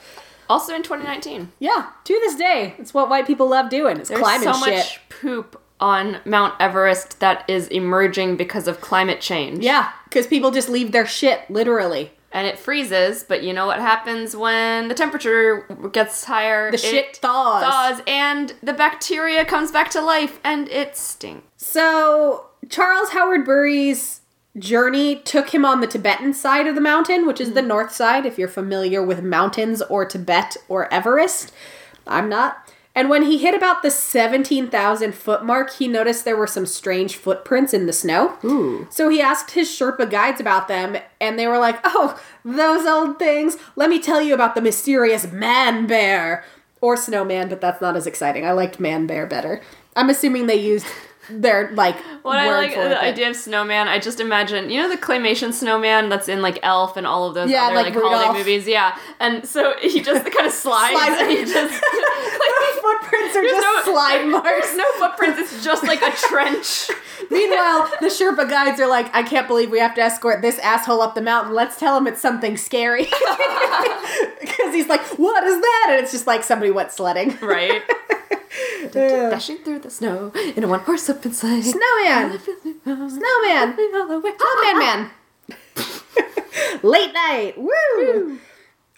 [0.49, 1.51] also in 2019.
[1.59, 3.97] Yeah, to this day, it's what white people love doing.
[3.97, 4.75] It's There's climbing so shit.
[4.75, 9.63] much poop on Mount Everest that is emerging because of climate change.
[9.63, 12.11] Yeah, because people just leave their shit, literally.
[12.31, 16.71] And it freezes, but you know what happens when the temperature gets higher?
[16.71, 17.63] The It shit thaws.
[17.63, 21.45] thaws, and the bacteria comes back to life, and it stinks.
[21.57, 24.21] So Charles Howard Bury's
[24.57, 27.67] journey took him on the Tibetan side of the mountain, which is the hmm.
[27.67, 31.51] north side, if you're familiar with mountains or Tibet or Everest.
[32.07, 32.72] I'm not.
[32.95, 37.15] And when he hit about the 17,000 foot mark, he noticed there were some strange
[37.15, 38.37] footprints in the snow.
[38.43, 38.87] Ooh.
[38.91, 43.17] So he asked his Sherpa guides about them, and they were like, Oh, those old
[43.17, 43.57] things.
[43.75, 46.45] Let me tell you about the mysterious man bear.
[46.81, 48.45] Or snowman, but that's not as exciting.
[48.45, 49.61] I liked man bear better.
[49.95, 50.85] I'm assuming they used
[51.29, 54.97] their, like, What I like the idea of snowman, I just imagine you know the
[54.97, 58.37] claymation snowman that's in like Elf and all of those Yeah, other like like, holiday
[58.37, 58.67] movies.
[58.67, 61.21] Yeah, and so he just kind of slides, Slides.
[61.21, 64.47] and he just like the footprints are just no- slide marks.
[64.73, 65.39] There's no footprints.
[65.39, 66.89] It's just like a trench.
[67.31, 71.01] Meanwhile, the Sherpa guides are like, I can't believe we have to escort this asshole
[71.01, 71.53] up the mountain.
[71.53, 73.05] Let's tell him it's something scary.
[74.39, 75.87] Because he's like, what is that?
[75.91, 77.37] And it's just like somebody went sledding.
[77.41, 77.81] Right.
[78.93, 79.29] Yeah.
[79.29, 81.61] Dashing through the snow in a one horse open sleigh.
[81.61, 82.39] Snowman!
[82.83, 83.75] Snowman!
[83.75, 85.11] Snowman man!
[86.83, 87.53] Late night!
[87.57, 88.39] Woo!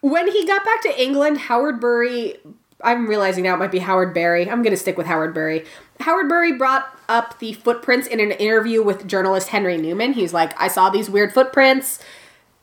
[0.01, 2.35] When he got back to England, Howard Bury.
[2.83, 4.49] I'm realizing now it might be Howard Berry.
[4.49, 5.65] I'm going to stick with Howard Bury.
[6.01, 10.13] Howard Bury brought up the footprints in an interview with journalist Henry Newman.
[10.13, 11.99] He's like, I saw these weird footprints.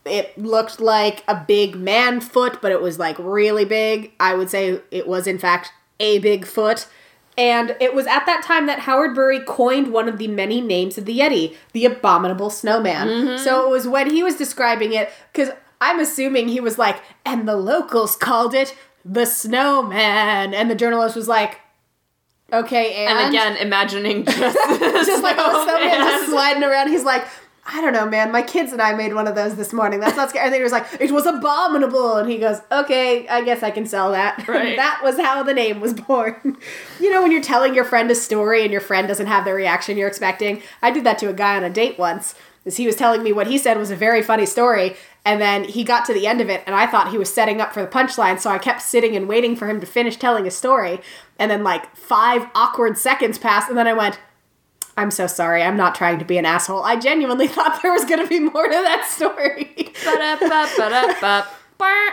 [0.05, 4.13] It looked like a big man foot, but it was like really big.
[4.21, 6.87] I would say it was, in fact, a big foot.
[7.43, 10.97] And it was at that time that Howard Bury coined one of the many names
[10.97, 13.09] of the Yeti, the Abominable Snowman.
[13.09, 13.43] Mm-hmm.
[13.43, 15.51] So it was when he was describing it, because
[15.81, 20.55] I'm assuming he was like, and the locals called it the Snowman.
[20.55, 21.59] And the journalist was like,
[22.53, 26.91] okay, and, And again, imagining just, just like a snowman just sliding around.
[26.91, 27.27] He's like,
[27.65, 28.33] I don't know, man.
[28.33, 30.01] My kids and I made one of those this morning.
[30.01, 30.47] That's not scary.
[30.47, 32.17] And he was like, it was abominable.
[32.17, 34.47] And he goes, okay, I guess I can sell that.
[34.53, 34.77] Right.
[34.77, 36.59] that was how the name was born.
[37.01, 39.55] you know, when you're telling your friend a story and your friend doesn't have the
[39.55, 40.61] reaction you're expecting.
[40.83, 42.35] I did that to a guy on a date once.
[42.65, 44.95] Is he was telling me what he said was a very funny story,
[45.25, 47.61] and then he got to the end of it, and I thought he was setting
[47.61, 50.45] up for the punchline, so I kept sitting and waiting for him to finish telling
[50.45, 51.01] his story.
[51.41, 54.21] And then like five awkward seconds passed, and then I went,
[54.97, 55.63] I'm so sorry.
[55.63, 56.83] I'm not trying to be an asshole.
[56.83, 59.93] I genuinely thought there was going to be more to that story.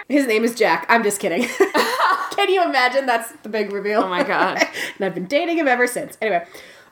[0.07, 0.85] His name is Jack.
[0.89, 1.43] I'm just kidding.
[2.31, 3.05] Can you imagine?
[3.05, 4.01] That's the big reveal.
[4.03, 4.57] Oh my God.
[4.57, 6.17] and I've been dating him ever since.
[6.21, 6.45] Anyway,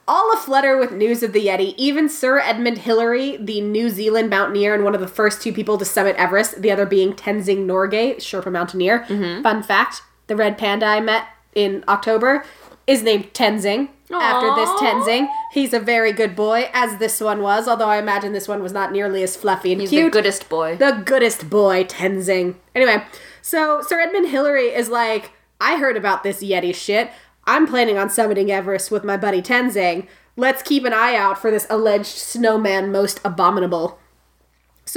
[0.07, 1.73] all aflutter with news of the Yeti.
[1.77, 5.77] Even Sir Edmund Hillary, the New Zealand mountaineer and one of the first two people
[5.77, 9.05] to summit Everest, the other being Tenzing Norgay, Sherpa mountaineer.
[9.07, 9.41] Mm-hmm.
[9.41, 12.43] Fun fact: the red panda I met in October
[12.85, 13.89] is named Tenzing.
[14.09, 17.67] After this Tenzing, he's a very good boy, as this one was.
[17.67, 20.05] Although I imagine this one was not nearly as fluffy and He's cute.
[20.05, 20.77] the goodest boy.
[20.77, 22.55] The goodest boy, Tenzing.
[22.75, 23.03] Anyway,
[23.41, 27.09] so Sir Edmund Hillary is like, I heard about this Yeti shit.
[27.45, 30.07] I'm planning on summiting Everest with my buddy Tenzing.
[30.35, 33.97] Let's keep an eye out for this alleged snowman most abominable.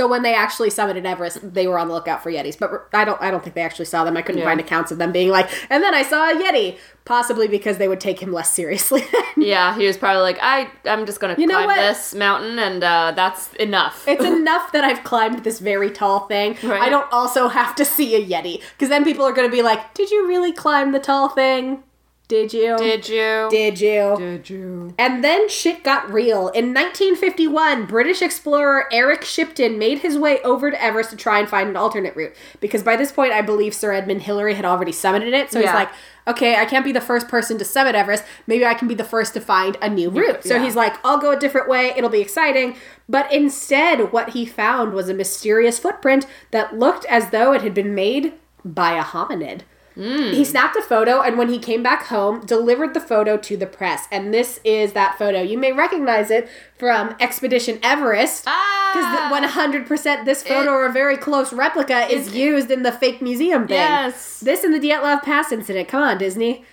[0.00, 3.04] So when they actually summited Everest, they were on the lookout for Yetis, but I
[3.04, 3.20] don't.
[3.20, 4.16] I don't think they actually saw them.
[4.16, 4.46] I couldn't Yeah.
[4.46, 5.50] find accounts of them being like.
[5.68, 9.02] And then I saw a Yeti, possibly because they would take him less seriously.
[9.36, 13.12] yeah, he was probably like, I, I'm just gonna You climb this mountain, and uh,
[13.14, 14.08] that's enough.
[14.08, 16.56] It's enough that I've climbed this very tall thing.
[16.62, 16.80] Right.
[16.80, 18.62] I don't also have to see a Yeti.
[18.72, 21.82] Because then people are going to be like, Did you really climb the tall thing?
[22.30, 22.78] Did you?
[22.78, 23.48] Did you?
[23.50, 24.14] Did you?
[24.16, 24.94] Did you?
[24.96, 26.46] And then shit got real.
[26.50, 31.48] In 1951, British explorer Eric Shipton made his way over to Everest to try and
[31.48, 32.36] find an alternate route.
[32.60, 35.50] Because by this point, I believe Sir Edmund Hillary had already summited it.
[35.50, 35.90] So he's like,
[36.28, 38.22] okay, I can't be the first person to summit Everest.
[38.46, 40.44] Maybe I can be the first to find a new route.
[40.44, 40.62] So yeah.
[40.62, 41.92] he's like, I'll go a different way.
[41.96, 42.76] It'll be exciting.
[43.08, 47.74] But instead, what he found was a mysterious footprint that looked as though it had
[47.74, 49.62] been made by a hominid.
[49.96, 53.66] He snapped a photo and when he came back home, delivered the photo to the
[53.66, 54.06] press.
[54.10, 55.42] And this is that photo.
[55.42, 56.48] You may recognize it
[56.78, 58.44] from Expedition Everest.
[58.46, 59.30] Ah!
[59.30, 63.66] Because 100% this photo or a very close replica is used in the fake museum
[63.66, 63.76] thing.
[63.76, 64.40] Yes.
[64.40, 65.88] This and the Dyatlov Pass incident.
[65.88, 66.64] Come on, Disney.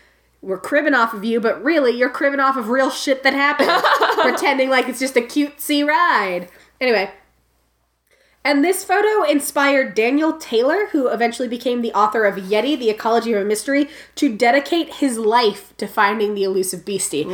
[0.41, 3.69] We're cribbing off of you, but really, you're cribbing off of real shit that happened.
[4.21, 6.49] pretending like it's just a cutesy ride.
[6.79, 7.11] Anyway.
[8.47, 13.33] And this photo inspired Daniel Taylor, who eventually became the author of Yeti, The Ecology
[13.33, 17.25] of a Mystery, to dedicate his life to finding the elusive beastie.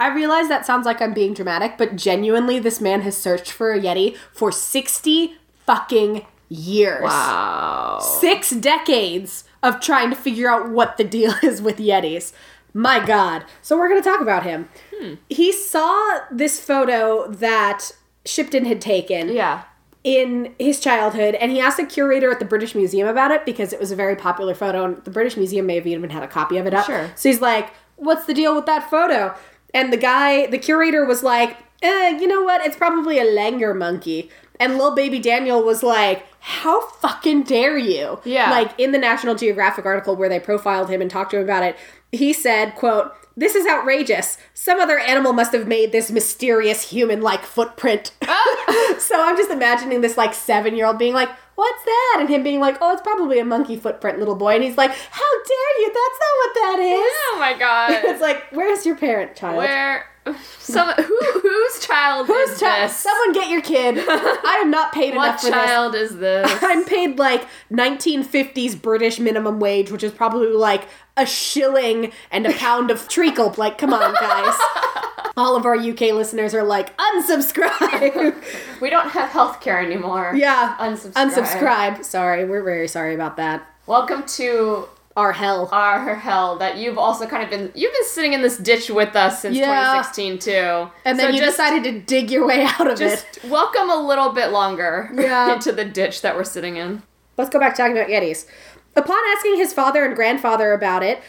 [0.00, 3.74] I realize that sounds like I'm being dramatic, but genuinely, this man has searched for
[3.74, 7.04] a Yeti for 60 fucking years.
[7.04, 8.00] Wow.
[8.02, 12.32] Six decades of trying to figure out what the deal is with Yetis.
[12.74, 13.44] My God.
[13.62, 14.68] So we're going to talk about him.
[14.92, 15.14] Hmm.
[15.30, 17.92] He saw this photo that
[18.24, 19.62] Shipton had taken Yeah.
[20.06, 23.72] In his childhood, and he asked a curator at the British Museum about it because
[23.72, 26.28] it was a very popular photo, and the British Museum may have even had a
[26.28, 26.86] copy of it up.
[26.86, 27.10] Sure.
[27.16, 29.34] So he's like, "What's the deal with that photo?"
[29.74, 32.64] And the guy, the curator, was like, eh, "You know what?
[32.64, 38.20] It's probably a langur monkey." And little baby Daniel was like, "How fucking dare you?"
[38.24, 38.48] Yeah.
[38.52, 41.64] Like in the National Geographic article where they profiled him and talked to him about
[41.64, 41.76] it,
[42.12, 44.38] he said, "quote." This is outrageous.
[44.54, 48.12] Some other animal must have made this mysterious human like footprint.
[48.28, 48.96] Oh.
[48.98, 52.16] so I'm just imagining this like seven year old being like, What's that?
[52.20, 54.54] And him being like, Oh, it's probably a monkey footprint, little boy.
[54.54, 55.86] And he's like, How dare you?
[55.88, 57.12] That's not what that is.
[57.12, 57.90] Oh my god.
[58.04, 59.58] it's like, Where's your parent, child?
[59.58, 60.06] Where?
[60.58, 62.90] Some who whose child Whose is child?
[62.90, 62.96] this?
[62.96, 63.96] Someone get your kid.
[63.98, 65.54] I am not paid enough for this.
[65.54, 66.50] child is this?
[66.62, 72.52] I'm paid like 1950s British minimum wage, which is probably like a shilling and a
[72.52, 73.54] pound of treacle.
[73.56, 74.54] Like, come on, guys.
[75.36, 78.34] All of our UK listeners are like, unsubscribe.
[78.80, 80.32] we don't have healthcare anymore.
[80.34, 80.76] yeah.
[80.78, 81.12] Unsubscribe.
[81.30, 82.04] Unsubscribe.
[82.04, 83.66] Sorry, we're very sorry about that.
[83.86, 85.68] Welcome to Our hell.
[85.72, 89.14] our hell that you've also kind of been you've been sitting in this ditch with
[89.14, 89.66] us since Yeah.
[90.02, 90.90] 2016 too.
[91.04, 93.44] and then So you just, decided to dig your way out of just it.
[93.50, 95.52] welcome a little bit longer Yeah.
[95.54, 97.02] into the ditch that we're sitting in.
[97.38, 98.46] Let's go back talking about Yetis.
[98.96, 101.20] Upon asking his father and grandfather about it,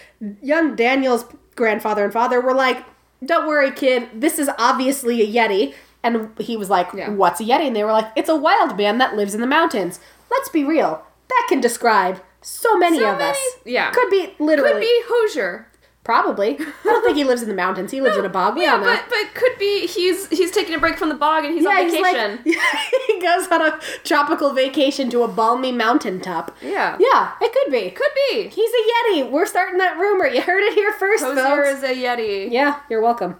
[0.41, 1.25] young Daniel's
[1.55, 2.83] grandfather and father were like,
[3.25, 5.73] Don't worry, kid, this is obviously a Yeti.
[6.03, 7.09] And he was like, Yeah.
[7.09, 7.67] What's a Yeti?
[7.67, 9.99] And they were like, It's a wild man that lives in the mountains.
[10.31, 11.03] Let's be real.
[11.29, 13.55] That can describe so many So of many- us.
[13.65, 13.91] yeah.
[13.91, 14.71] Could be literally.
[14.73, 15.67] Could be Hozier.
[16.07, 16.57] Probably.
[16.59, 17.91] I don't think he lives in the mountains.
[17.91, 18.55] He lives in a bog.
[18.55, 21.53] We Yeah, but but could be he's he's taking a break from the bog and
[21.53, 22.37] he's yeah, on he's vacation.
[22.45, 22.45] like
[23.07, 26.55] he goes on a tropical vacation to a balmy mountaintop.
[26.61, 26.95] yeah.
[26.97, 27.91] Yeah, it could be.
[27.91, 28.47] Could be.
[28.47, 28.83] He's a
[29.19, 29.29] yeti.
[29.29, 30.27] We're starting that rumor.
[30.27, 31.79] You heard it here first, Hozier folks.
[31.79, 32.49] is a yeti.
[32.51, 33.35] Yeah, you're welcome.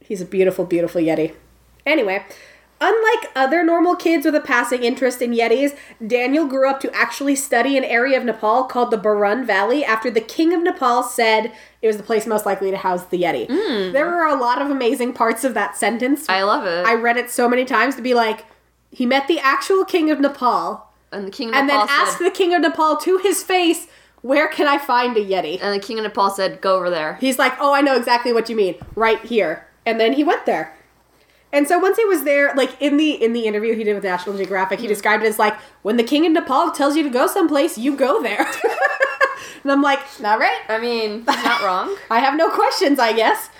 [0.00, 1.34] He's a beautiful, beautiful Yeti.
[1.84, 2.24] Anyway,
[2.82, 7.36] unlike other normal kids with a passing interest in Yetis, Daniel grew up to actually
[7.36, 11.52] study an area of Nepal called the Barun Valley after the king of Nepal said
[11.80, 13.46] it was the place most likely to house the Yeti.
[13.48, 13.92] Hmm.
[13.92, 16.28] There were a lot of amazing parts of that sentence.
[16.28, 16.84] I love it.
[16.84, 18.44] I read it so many times to be like,
[18.90, 22.18] he met the actual king of Nepal and the king of and Nepal then asked
[22.18, 23.86] said, the king of Nepal to his face,
[24.22, 25.58] where can I find a Yeti?
[25.62, 28.32] and the king of Nepal said, "Go over there." He's like, "Oh, I know exactly
[28.32, 28.76] what you mean.
[28.94, 30.76] Right here." And then he went there.
[31.52, 34.04] And so once he was there, like in the in the interview he did with
[34.04, 34.92] National Geographic, he mm-hmm.
[34.92, 37.96] described it as like when the king of Nepal tells you to go someplace, you
[37.96, 38.40] go there.
[39.62, 40.60] and I'm like, not right.
[40.68, 41.96] I mean, not wrong.
[42.10, 43.50] I have no questions, I guess."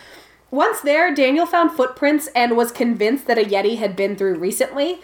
[0.50, 5.00] Once there, Daniel found footprints and was convinced that a Yeti had been through recently.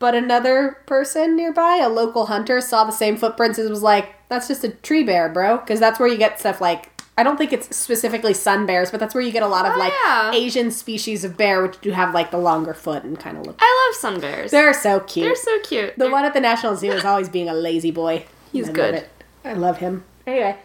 [0.00, 4.48] But another person nearby, a local hunter, saw the same footprints and was like, that's
[4.48, 5.58] just a tree bear, bro.
[5.58, 9.00] Because that's where you get stuff like, I don't think it's specifically sun bears, but
[9.00, 10.30] that's where you get a lot of Oh, like yeah.
[10.32, 13.56] Asian species of bear, which do have like the longer foot and kind of look.
[13.60, 14.52] I love sun bears.
[14.52, 15.26] They're so cute.
[15.26, 15.94] They're so cute.
[15.98, 18.24] the They're- one at the National Zoo is always being a lazy boy.
[18.52, 18.94] He's I love good.
[18.94, 19.10] it.
[19.44, 20.04] I love him.
[20.28, 20.56] Anyway,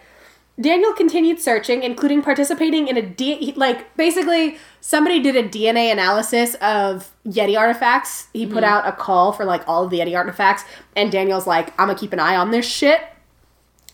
[0.62, 6.54] Daniel continued searching, including participating in a D- like basically somebody did a DNA analysis
[6.62, 8.28] of Yeti artifacts.
[8.32, 8.68] He put mm.
[8.68, 11.98] out a call for like all of the Yeti artifacts, and Daniel's like, "I'm gonna
[11.98, 13.02] keep an eye on this shit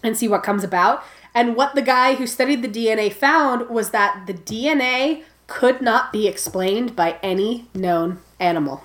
[0.03, 1.03] and see what comes about."
[1.39, 6.11] And what the guy who studied the DNA found was that the DNA could not
[6.11, 8.83] be explained by any known animal.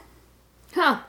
[0.73, 1.01] Huh.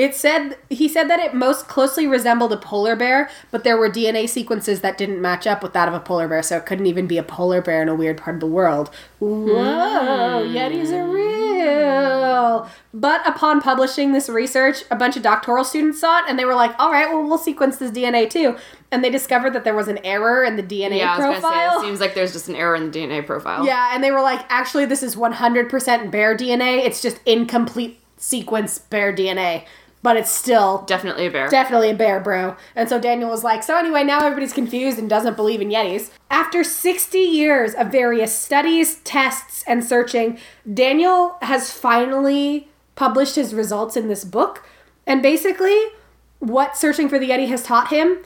[0.00, 3.90] It said he said that it most closely resembled a polar bear, but there were
[3.90, 6.86] DNA sequences that didn't match up with that of a polar bear, so it couldn't
[6.86, 8.88] even be a polar bear in a weird part of the world.
[9.18, 10.56] Whoa, hmm.
[10.56, 12.70] Yetis are real.
[12.94, 16.54] But upon publishing this research, a bunch of doctoral students saw it and they were
[16.54, 18.56] like, "All right, well, we'll sequence this DNA too."
[18.90, 21.50] And they discovered that there was an error in the DNA Yeah, profile.
[21.52, 23.66] say it seems like there's just an error in the DNA profile.
[23.66, 26.86] Yeah, and they were like, actually, this is 100% bear DNA.
[26.86, 29.64] It's just incomplete sequence bear DNA.
[30.02, 31.48] But it's still Definitely a bear.
[31.48, 32.56] definitely a bear, bro.
[32.74, 36.10] And so Daniel was like, so anyway, now everybody's confused and doesn't believe in Yetis.
[36.30, 40.38] After 60 years of various studies, tests, and searching,
[40.72, 44.64] Daniel has finally published his results in this book.
[45.06, 45.78] And basically,
[46.38, 48.20] what searching for the Yeti has taught him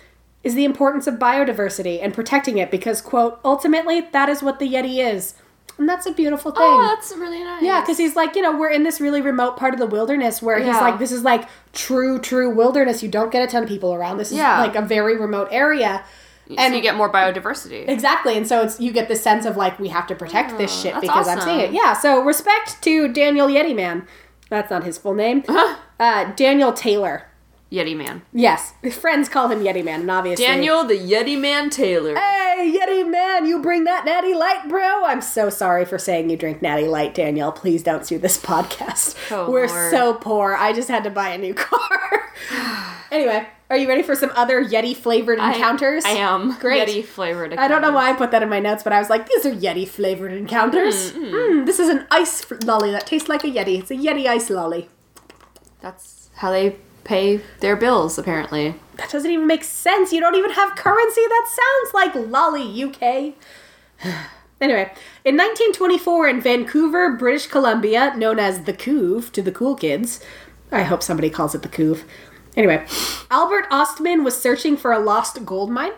[0.45, 4.73] is the importance of biodiversity and protecting it because, quote, ultimately, that is what the
[4.73, 5.35] Yeti is.
[5.79, 6.63] And that's a beautiful thing.
[6.65, 7.63] oh, that's really nice.
[7.63, 10.41] Yeah, because he's like, you know, we're in this really remote part of the wilderness
[10.41, 13.03] where he's like, this is like true, true wilderness.
[13.03, 14.19] You don't get a ton of people around.
[14.19, 14.61] This is Yeah.
[14.61, 16.05] like a very remote area.
[16.59, 17.89] and you get more biodiversity.
[17.89, 18.37] Exactly.
[18.37, 20.95] And so it's you get the sense of like, we have to protect this shit
[21.01, 21.73] because I'm seeing it.
[21.73, 21.95] Yeah.
[21.95, 24.07] So respect to Daniel Yeti Man.
[24.51, 25.43] That's not his full name.
[25.49, 27.27] uh uh, Daniel Taylor.
[27.75, 28.23] Yeti man.
[28.33, 28.73] Yes.
[28.83, 30.45] His friends call him Yeti Man, and obviously.
[30.47, 32.15] Daniel the Yeti man Taylor.
[32.15, 35.05] Hey, Yeti Man, you bring that natty light, bro.
[35.05, 37.51] I'm so sorry for saying you drink natty light, Daniel.
[37.53, 39.17] Please don't sue this podcast.
[39.33, 39.91] Oh, We're Lord.
[39.91, 40.55] so poor.
[40.55, 42.33] I just had to buy a new car.
[43.11, 46.05] anyway, are you ready for some other Yeti flavored encounters?
[46.05, 46.57] I, I am.
[46.59, 46.87] Great.
[46.89, 47.55] Yeti flavored.
[47.55, 49.45] I don't know why I put that in my notes, but I was like, these
[49.47, 51.13] are Yeti flavored encounters.
[51.13, 53.81] Mm, this is an ice lolly that tastes like a Yeti.
[53.81, 54.89] It's a Yeti ice lolly.
[55.81, 58.75] That's how they pay their bills, apparently.
[58.97, 60.13] That doesn't even make sense.
[60.13, 61.23] You don't even have currency.
[61.29, 63.35] That sounds like lolly, UK.
[64.61, 64.93] anyway,
[65.25, 70.21] in 1924 in Vancouver, British Columbia, known as the Couve to the cool kids.
[70.73, 72.05] I hope somebody calls it the Couve.
[72.57, 72.87] Anyway,
[73.31, 75.93] Albert Ostman was searching for a lost gold mine.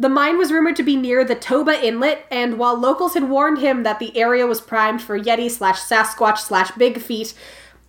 [0.00, 3.58] The mine was rumored to be near the Toba Inlet, and while locals had warned
[3.58, 7.34] him that the area was primed for Yeti slash Sasquatch slash Big Feet,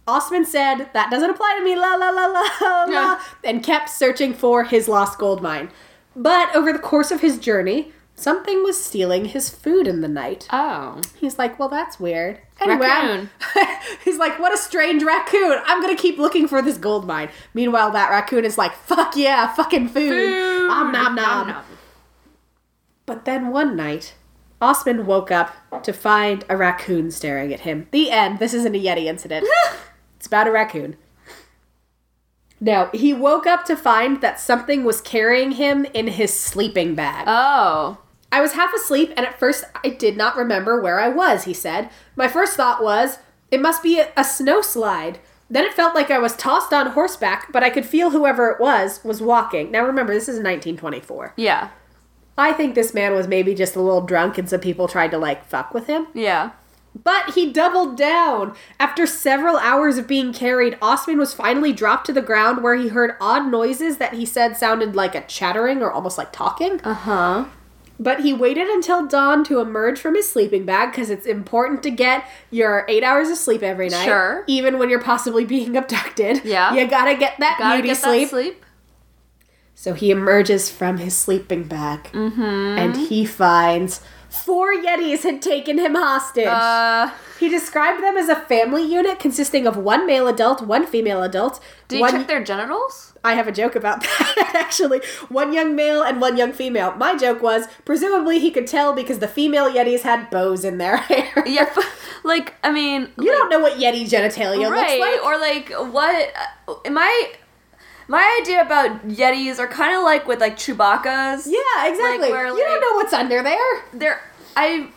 [0.10, 3.22] Ostman said, That doesn't apply to me, la la la la la, Yeah.
[3.44, 5.70] and kept searching for his lost gold mine.
[6.16, 10.48] But over the course of his journey, something was stealing his food in the night.
[10.52, 11.02] Oh.
[11.16, 12.40] He's like, Well, that's weird.
[12.62, 13.30] Anyway, Raccoon.
[14.04, 15.60] he's like, What a strange raccoon.
[15.66, 17.30] I'm gonna keep looking for this gold mine.
[17.54, 20.10] Meanwhile, that raccoon is like, Fuck yeah, fucking food.
[20.10, 20.70] Food.
[20.70, 21.48] Om nom nom.
[21.48, 21.64] nom.
[23.06, 24.14] But then one night,
[24.62, 27.88] Ostman woke up to find a raccoon staring at him.
[27.92, 28.40] The end.
[28.40, 29.48] This isn't a Yeti incident.
[30.30, 30.96] about a raccoon.
[32.62, 37.26] Now, he woke up to find that something was carrying him in his sleeping bag.
[37.28, 38.00] Oh.
[38.32, 41.54] I was half asleep, and at first I did not remember where I was, he
[41.54, 41.90] said.
[42.16, 45.20] My first thought was, it must be a, a snow slide.
[45.50, 48.60] Then it felt like I was tossed on horseback, but I could feel whoever it
[48.60, 49.72] was was walking.
[49.72, 51.34] Now remember, this is 1924.
[51.38, 51.70] Yeah.
[52.38, 55.18] I think this man was maybe just a little drunk and some people tried to
[55.18, 56.08] like fuck with him.
[56.14, 56.52] Yeah.
[57.04, 58.56] But he doubled down.
[58.80, 62.90] After several hours of being carried, Ostman was finally dropped to the ground where he
[62.90, 66.82] heard odd noises that he said sounded like a chattering or almost like talking.
[66.84, 67.46] Uh huh.
[68.02, 71.92] But he waited until dawn to emerge from his sleeping bag because it's important to
[71.92, 74.06] get your eight hours of sleep every night.
[74.06, 74.44] Sure.
[74.48, 76.44] Even when you're possibly being abducted.
[76.46, 76.74] Yeah.
[76.74, 78.22] You gotta get that Gotta beauty get sleep.
[78.24, 78.66] that sleep.
[79.76, 82.42] So he emerges from his sleeping bag Mm-hmm.
[82.42, 86.48] and he finds four Yetis had taken him hostage.
[86.48, 91.24] Uh, he described them as a family unit consisting of one male adult, one female
[91.24, 91.60] adult.
[91.88, 93.14] did you one, check their genitals?
[93.24, 95.02] I have a joke about that actually.
[95.30, 96.94] One young male and one young female.
[96.96, 100.98] My joke was presumably he could tell because the female Yetis had bows in their
[101.10, 101.44] hair.
[101.46, 101.74] Yeah.
[102.22, 105.00] Like, I mean, You don't know what Yeti genitalia right?
[105.00, 105.24] looks like.
[105.24, 106.34] Or like, what?
[106.86, 107.32] Am My
[108.10, 111.48] my idea about Yetis are kind of like with like Chewbacca's.
[111.48, 112.30] yeah, exactly.
[112.32, 113.84] where, you like- don't know what's under there.
[113.94, 114.22] They're
[114.58, 114.90] I.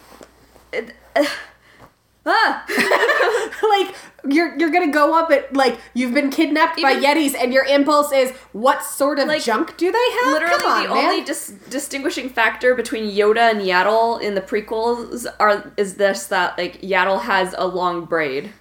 [0.72, 1.24] it- uh,
[2.26, 2.64] ah.
[3.68, 3.94] like
[4.32, 8.12] you're you're gonna go up at like you've been kidnapped by Yetis, and your impulse
[8.12, 10.32] is what sort of Like, junk do they have?
[10.32, 11.04] Literally, Come on, the man.
[11.06, 16.56] only dis- distinguishing factor between Yoda and Yaddle in the prequels are is this that
[16.56, 18.52] like Yaddle has a long braid.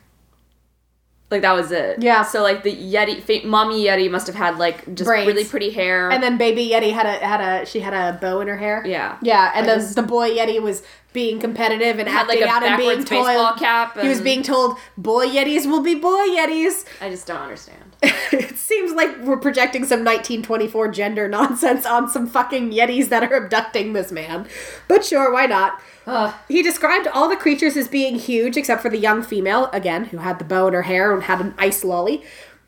[1.31, 2.03] Like that was it.
[2.03, 2.23] Yeah.
[2.23, 5.25] So like the Yeti, fa- mommy Yeti must have had like just Braids.
[5.27, 6.11] really pretty hair.
[6.11, 8.83] and then baby Yeti had a had a she had a bow in her hair.
[8.85, 9.17] yeah.
[9.21, 12.99] Yeah, and then the boy Yeti was being competitive and Had, acting out and being
[12.99, 16.85] baseball told cap he was being told boy Yetis will be boy Yetis.
[17.01, 17.77] I just don't understand.
[18.03, 23.35] it seems like we're projecting some 1924 gender nonsense on some fucking Yetis that are
[23.35, 24.47] abducting this man.
[24.87, 25.81] But sure, why not?
[26.07, 26.33] Ugh.
[26.47, 30.17] He described all the creatures as being huge, except for the young female, again, who
[30.17, 32.23] had the bow in her hair and had an ice lolly.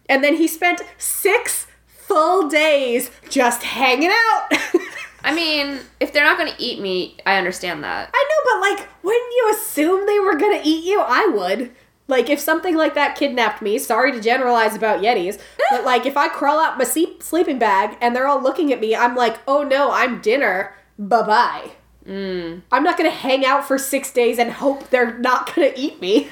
[0.07, 4.49] And then he spent six full days just hanging out.
[5.23, 8.09] I mean, if they're not gonna eat me, I understand that.
[8.13, 10.99] I know, but like, wouldn't you assume they were gonna eat you?
[11.01, 11.71] I would.
[12.09, 16.17] Like, if something like that kidnapped me, sorry to generalize about Yetis, but like, if
[16.17, 19.39] I crawl out my sleep- sleeping bag and they're all looking at me, I'm like,
[19.47, 20.75] oh no, I'm dinner.
[20.99, 21.71] Bye bye.
[22.05, 26.29] I'm not gonna hang out for six days and hope they're not gonna eat me.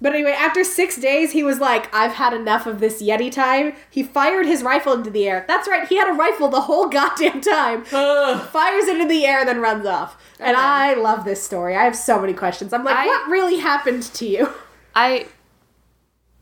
[0.00, 3.74] But anyway, after six days, he was like, I've had enough of this Yeti time.
[3.90, 5.44] He fired his rifle into the air.
[5.48, 7.84] That's right, he had a rifle the whole goddamn time.
[7.84, 10.20] Fires it in the air and then runs off.
[10.38, 11.74] And I love this story.
[11.74, 12.72] I have so many questions.
[12.72, 14.48] I'm like, I- what really happened to you?
[14.94, 15.26] I.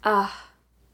[0.03, 0.29] Uh,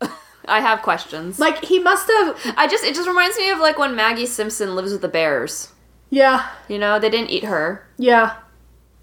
[0.47, 1.39] I have questions.
[1.39, 2.37] Like, he must have.
[2.57, 5.73] I just it just reminds me of like when Maggie Simpson lives with the bears.
[6.11, 8.37] Yeah, You know, they didn't eat her, yeah.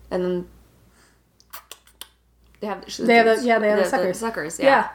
[0.09, 0.47] and then
[2.59, 4.19] they have They have the- yeah, they have the suckers.
[4.19, 4.65] suckers, Yeah.
[4.65, 4.89] yeah,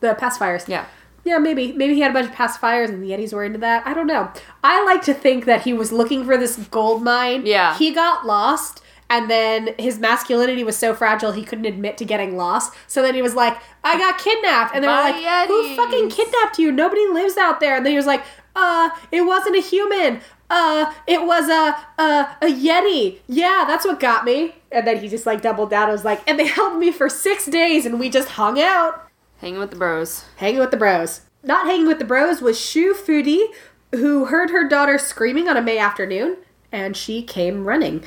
[0.00, 0.68] The pacifiers.
[0.68, 0.84] yeah.
[1.24, 1.72] Yeah, maybe.
[1.72, 3.84] Maybe he had a bunch of pacifiers and the Yetis were into that.
[3.84, 4.30] I don't know.
[4.62, 7.44] I like to think that he was looking for this gold mine.
[7.44, 7.76] Yeah.
[7.76, 8.80] He got lost.
[9.10, 12.72] And then his masculinity was so fragile he couldn't admit to getting lost.
[12.86, 14.72] So then he was like, I got kidnapped.
[14.76, 15.16] And they were like,
[15.48, 16.70] Who Yetis." fucking kidnapped you?
[16.70, 17.76] Nobody lives out there.
[17.76, 18.22] And then he was like,
[18.54, 20.20] Uh, it wasn't a human.
[20.48, 23.18] Uh, it was a, a, a Yeti.
[23.26, 24.54] Yeah, that's what got me.
[24.70, 27.08] And then he just like doubled down and was like, And they held me for
[27.08, 29.08] six days and we just hung out.
[29.38, 30.24] Hanging with the bros.
[30.36, 31.22] Hanging with the bros.
[31.42, 33.46] Not hanging with the bros was Shu Fudi,
[33.92, 36.38] who heard her daughter screaming on a May afternoon,
[36.72, 38.02] and she came running.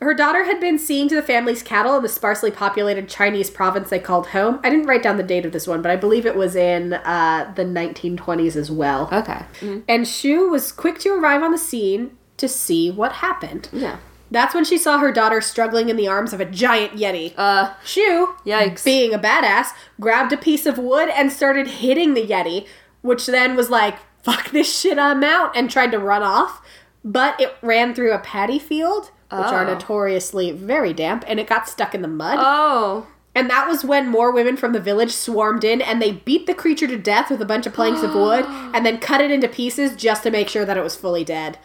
[0.00, 3.90] Her daughter had been seen to the family's cattle in the sparsely populated Chinese province
[3.90, 4.58] they called home.
[4.64, 6.94] I didn't write down the date of this one, but I believe it was in
[6.94, 9.10] uh, the 1920s as well.
[9.12, 9.44] Okay.
[9.88, 13.68] And Shu was quick to arrive on the scene to see what happened.
[13.72, 13.98] Yeah.
[14.30, 17.34] That's when she saw her daughter struggling in the arms of a giant Yeti.
[17.36, 17.74] Uh.
[17.84, 18.84] Shu, Yikes.
[18.84, 19.68] being a badass,
[20.00, 22.66] grabbed a piece of wood and started hitting the Yeti,
[23.02, 26.62] which then was like, fuck this shit, I'm out, and tried to run off.
[27.04, 29.72] But it ran through a paddy field, which are Oh.
[29.74, 32.38] notoriously very damp, and it got stuck in the mud.
[32.40, 33.06] Oh.
[33.34, 36.54] And that was when more women from the village swarmed in and they beat the
[36.54, 39.46] creature to death with a bunch of planks of wood and then cut it into
[39.46, 41.56] pieces just to make sure that it was fully dead.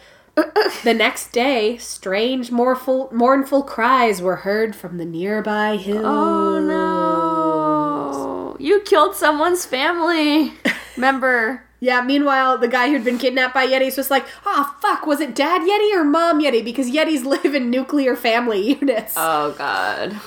[0.83, 6.05] the next day, strange, mournful, mournful cries were heard from the nearby oh, hills.
[6.05, 8.57] Oh no.
[8.59, 10.53] You killed someone's family
[10.97, 11.63] member.
[11.79, 15.35] Yeah, meanwhile, the guy who'd been kidnapped by Yetis was like, oh, fuck, was it
[15.35, 16.63] Dad Yeti or Mom Yeti?
[16.63, 19.13] Because Yetis live in nuclear family units.
[19.17, 20.19] Oh god.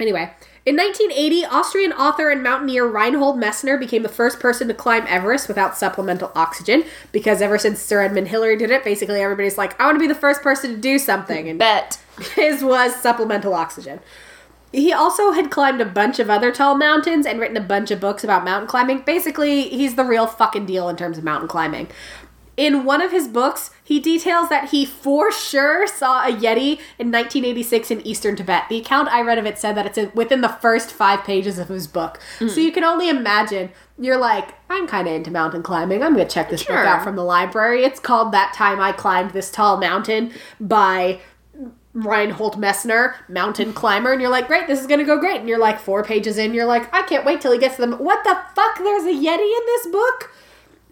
[0.00, 0.30] Anyway,
[0.64, 5.48] in 1980, Austrian author and mountaineer Reinhold Messner became the first person to climb Everest
[5.48, 9.86] without supplemental oxygen because ever since Sir Edmund Hillary did it, basically everybody's like, I
[9.86, 11.48] want to be the first person to do something.
[11.48, 11.98] And Bet.
[12.34, 14.00] his was supplemental oxygen.
[14.72, 18.00] He also had climbed a bunch of other tall mountains and written a bunch of
[18.00, 19.00] books about mountain climbing.
[19.06, 21.88] Basically, he's the real fucking deal in terms of mountain climbing.
[22.58, 27.12] In one of his books, he details that he for sure saw a Yeti in
[27.12, 28.64] 1986 in eastern Tibet.
[28.68, 31.68] The account I read of it said that it's within the first five pages of
[31.68, 32.18] his book.
[32.40, 32.48] Hmm.
[32.48, 33.70] So you can only imagine.
[33.96, 36.02] You're like, I'm kind of into mountain climbing.
[36.02, 36.76] I'm going to check this Sure.
[36.76, 37.84] book out from the library.
[37.84, 41.20] It's called That Time I Climbed This Tall Mountain by
[41.94, 45.40] Reinhold Messner, mountain climber, and you're like, great, this is gonna go great.
[45.40, 47.82] And you're like four pages in, you're like, I can't wait till he gets to
[47.82, 47.92] them.
[47.92, 48.78] What the fuck?
[48.78, 50.30] There's a Yeti in this book?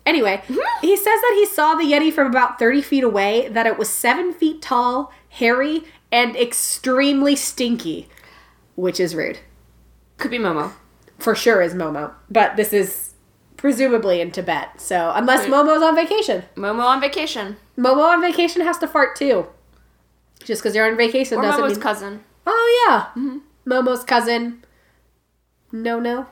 [0.04, 0.86] Anyway, mm-hmm.
[0.86, 3.88] he says that he saw the Yeti from about 30 feet away, that it was
[3.88, 5.82] seven feet tall, hairy,
[6.12, 8.08] and extremely stinky,
[8.76, 9.40] which is rude.
[10.16, 10.72] Could be Momo.
[11.18, 13.14] For sure is Momo, but this is
[13.56, 14.80] presumably in Tibet.
[14.80, 17.56] So, unless Momo's on vacation, Momo on vacation.
[17.76, 19.46] Momo on vacation has to fart too.
[20.46, 21.80] Just because you're on vacation Or doesn't Momo's mean.
[21.82, 22.24] cousin.
[22.46, 23.38] Oh yeah, mm-hmm.
[23.68, 24.64] Momo's cousin.
[25.72, 26.26] No, no.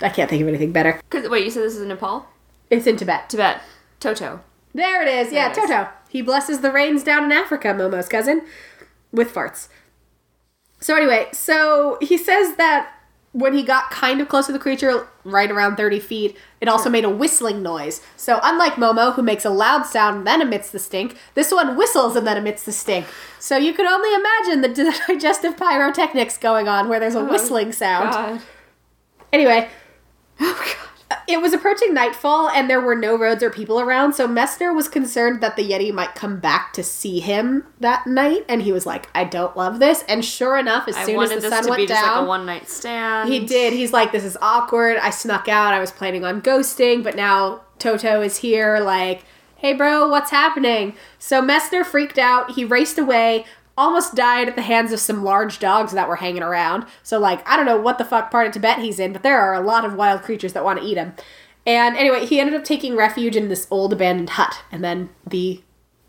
[0.00, 1.00] I can't think of anything better.
[1.08, 2.26] Cause wait, you said this is in Nepal?
[2.68, 3.30] It's in Tibet.
[3.30, 3.60] Tibet.
[4.00, 4.40] Toto.
[4.74, 5.32] There it is.
[5.32, 5.58] Yeah, it is.
[5.58, 5.88] Toto.
[6.08, 8.42] He blesses the rains down in Africa, Momo's cousin,
[9.12, 9.68] with farts.
[10.80, 12.90] So anyway, so he says that
[13.36, 16.88] when he got kind of close to the creature, right around 30 feet, it also
[16.88, 18.00] made a whistling noise.
[18.16, 21.76] So unlike Momo, who makes a loud sound and then emits the stink, this one
[21.76, 23.06] whistles and then emits the stink.
[23.38, 27.72] So you can only imagine the digestive pyrotechnics going on where there's a oh, whistling
[27.72, 28.10] sound.
[28.10, 28.40] God.
[29.34, 29.68] Anyway,
[30.40, 30.95] Oh god.
[31.28, 34.88] It was approaching nightfall and there were no roads or people around, so Messner was
[34.88, 38.86] concerned that the Yeti might come back to see him that night, and he was
[38.86, 40.02] like, I don't love this.
[40.08, 42.44] And sure enough, as I soon as the sun went just like down, a one
[42.44, 43.28] night stand.
[43.32, 43.72] he did.
[43.72, 44.96] He's like, This is awkward.
[44.96, 45.72] I snuck out.
[45.72, 49.24] I was planning on ghosting, but now Toto is here, like,
[49.58, 50.94] hey bro, what's happening?
[51.18, 52.52] So Messner freaked out.
[52.52, 53.46] He raced away.
[53.78, 56.86] Almost died at the hands of some large dogs that were hanging around.
[57.02, 59.38] So, like, I don't know what the fuck part of Tibet he's in, but there
[59.38, 61.12] are a lot of wild creatures that want to eat him.
[61.66, 64.62] And anyway, he ended up taking refuge in this old abandoned hut.
[64.70, 65.60] And then the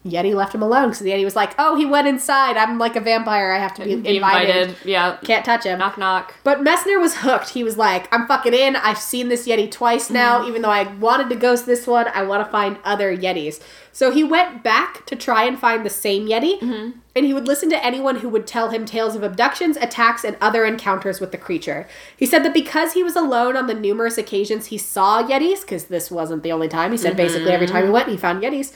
[0.06, 2.58] Yeti left him alone because the Yeti was like, oh, he went inside.
[2.58, 3.52] I'm like a vampire.
[3.52, 4.56] I have to be, Be invited.
[4.70, 4.76] invited.
[4.86, 5.18] Yeah.
[5.24, 5.80] Can't touch him.
[5.80, 6.36] Knock knock.
[6.44, 7.50] But Messner was hooked.
[7.50, 8.76] He was like, I'm fucking in.
[8.76, 10.40] I've seen this Yeti twice now.
[10.40, 10.50] Mm-hmm.
[10.50, 13.60] Even though I wanted to ghost this one, I want to find other Yetis.
[13.92, 16.60] So he went back to try and find the same Yeti.
[16.60, 17.00] Mm-hmm.
[17.18, 20.38] And he would listen to anyone who would tell him tales of abductions, attacks, and
[20.40, 21.88] other encounters with the creature.
[22.16, 25.86] He said that because he was alone on the numerous occasions he saw Yetis, because
[25.86, 27.94] this wasn't the only time, he said basically every time he mm-hmm.
[27.94, 28.72] went, he found Yetis,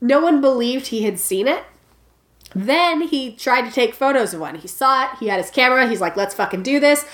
[0.00, 1.62] no one believed he had seen it.
[2.56, 4.56] Then he tried to take photos of one.
[4.56, 7.06] He saw it, he had his camera, he's like, let's fucking do this.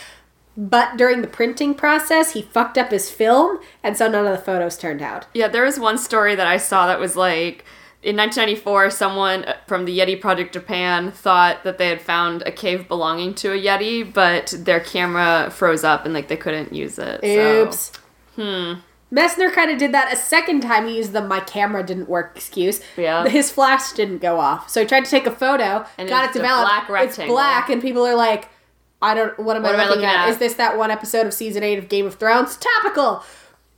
[0.57, 4.43] But during the printing process, he fucked up his film, and so none of the
[4.43, 5.27] photos turned out.
[5.35, 7.67] Yeah, there was one story that I saw that was like
[8.03, 12.51] in 1994, someone uh, from the Yeti Project Japan thought that they had found a
[12.53, 16.99] cave belonging to a Yeti, but their camera froze up and like they couldn't use
[16.99, 17.21] it.
[17.23, 17.93] so- Oops.
[18.37, 18.73] Hmm.
[19.15, 20.89] Messner kind of did that a second time.
[20.89, 22.81] He used the "my camera didn't work" excuse.
[22.97, 23.29] Yeah.
[23.29, 25.85] His flash didn't go off, so he tried to take a photo.
[25.99, 26.89] And got it developed.
[26.89, 28.49] black It's black, and people are like,
[29.03, 29.39] "I don't.
[29.39, 30.29] What am, What I, am I looking looking at?
[30.29, 30.31] at?
[30.31, 32.57] Is this that one episode of season eight of Game of Thrones?
[32.57, 33.23] Topical."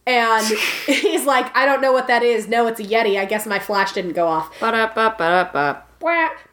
[0.06, 0.46] And
[0.86, 2.46] he's like, "I don't know what that is.
[2.48, 3.18] No, it's a Yeti.
[3.18, 4.54] I guess my flash didn't go off."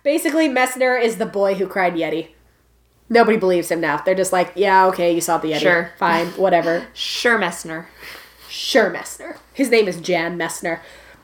[0.04, 2.30] Basically, Messner is the boy who cried Yeti.
[3.10, 3.97] Nobody believes him now.
[3.97, 5.60] They're just like, yeah, okay, you saw the Yeti.
[5.60, 5.91] Sure.
[5.99, 6.88] Fine, whatever.
[6.93, 7.88] Sure, Messner.
[8.47, 9.38] Sure, Messner.
[9.54, 10.80] His name is Jan Messner.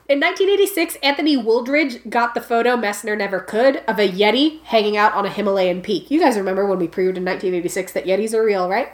[0.10, 5.14] In 1986, Anthony Wooldridge got the photo Messner never could of a Yeti hanging out
[5.14, 6.12] on a Himalayan peak.
[6.12, 8.90] You guys remember when we proved in 1986 that Yetis are real, right?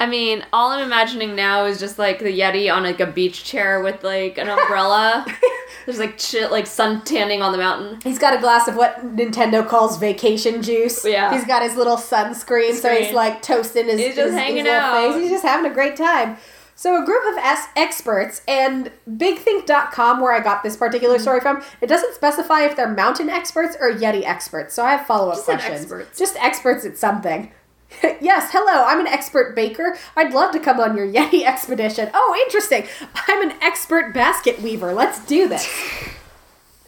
[0.00, 3.44] I mean, all I'm imagining now is just like the Yeti on like a beach
[3.44, 5.26] chair with like an umbrella.
[5.86, 8.00] There's like shit, like sun tanning on the mountain.
[8.02, 11.04] He's got a glass of what Nintendo calls vacation juice.
[11.04, 11.32] Yeah.
[11.34, 14.64] He's got his little sunscreen, so he's like toasting his, He's just his- his hanging
[14.64, 15.12] little out.
[15.14, 15.22] Face.
[15.22, 16.36] He's just having a great time.
[16.74, 21.22] So a group of S- experts and BigThink.com, where I got this particular Mm-hmm.
[21.22, 24.72] story from, it doesn't specify if they're mountain experts or Yeti experts.
[24.74, 25.80] So I have follow up Just questions.
[25.82, 26.18] experts.
[26.18, 27.52] Just experts at something.
[28.20, 29.96] yes, hello, I'm an expert baker.
[30.16, 32.10] I'd love to come on your Yeti expedition.
[32.14, 32.86] Oh, interesting.
[33.28, 34.92] I'm an expert basket weaver.
[34.92, 35.68] Let's do this.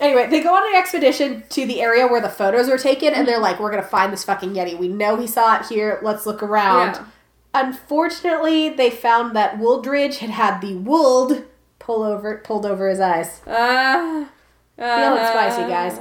[0.01, 3.29] Anyway, they go on an expedition to the area where the photos were taken, and
[3.29, 4.77] they're like, "We're gonna find this fucking yeti.
[4.77, 6.01] We know he saw it here.
[6.03, 7.05] Let's look around." Yeah.
[7.55, 11.45] Unfortunately, they found that Wooldridge had had the wool
[11.79, 13.43] pull over pulled over his eyes.
[13.47, 14.25] Uh,
[14.77, 16.01] Feeling spicy, guys.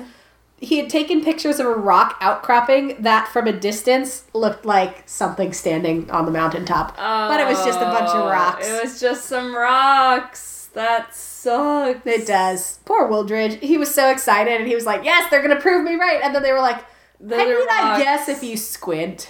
[0.61, 5.53] He had taken pictures of a rock outcropping that, from a distance, looked like something
[5.53, 6.95] standing on the mountaintop.
[6.95, 8.67] but it was just a bunch of Oh, rocks.
[8.69, 10.69] It was just some rocks.
[10.73, 12.05] That sucks.
[12.05, 12.79] It does.
[12.85, 13.59] Poor Wildridge.
[13.59, 16.33] He was so excited, and he was like, "Yes, they're gonna prove me right." And
[16.33, 16.77] then they were like,
[17.21, 19.29] "I mean, I guess if you squint."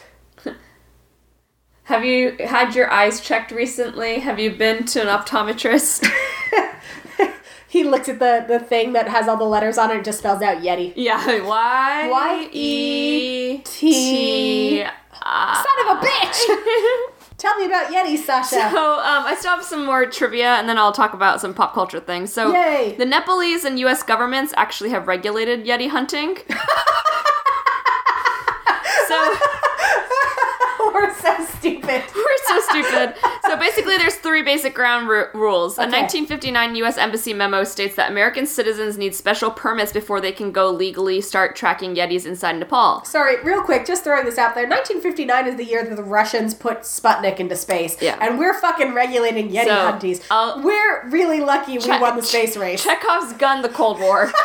[1.86, 4.20] Have you had your eyes checked recently?
[4.20, 6.08] Have you been to an optometrist?
[7.72, 10.18] he looks at the the thing that has all the letters on it and just
[10.20, 10.92] spells out Yeti.
[10.98, 14.84] Yeah, Y Y E T.
[14.84, 16.42] Son of a bitch!
[17.38, 18.70] Tell me about Yeti, Sasha.
[18.72, 21.74] So um, I still have some more trivia, and then I'll talk about some pop
[21.74, 22.34] culture things.
[22.34, 22.96] So Yay.
[22.98, 24.04] the Nepalese and U.S.
[24.04, 26.40] governments actually have regulated Yeti hunting.
[29.08, 29.34] so
[30.94, 32.04] We're so stupid.
[32.16, 33.16] we're so stupid.
[33.46, 35.78] So basically, there's three basic ground ru- rules.
[35.78, 36.98] A 1959 U.S.
[36.98, 41.56] Embassy memo states that American citizens need special permits before they can go legally start
[41.56, 43.04] tracking Yetis inside Nepal.
[43.06, 44.68] Sorry, real quick, just throwing this out there.
[44.68, 47.98] 1959 is the year that the Russians put Sputnik into space.
[48.02, 48.18] Yeah.
[48.22, 50.22] And we're fucking regulating Yeti So, hunties.
[50.30, 52.84] I'll- we're really lucky we won the space race.
[52.84, 54.32] Chekhov's gun, the Cold War.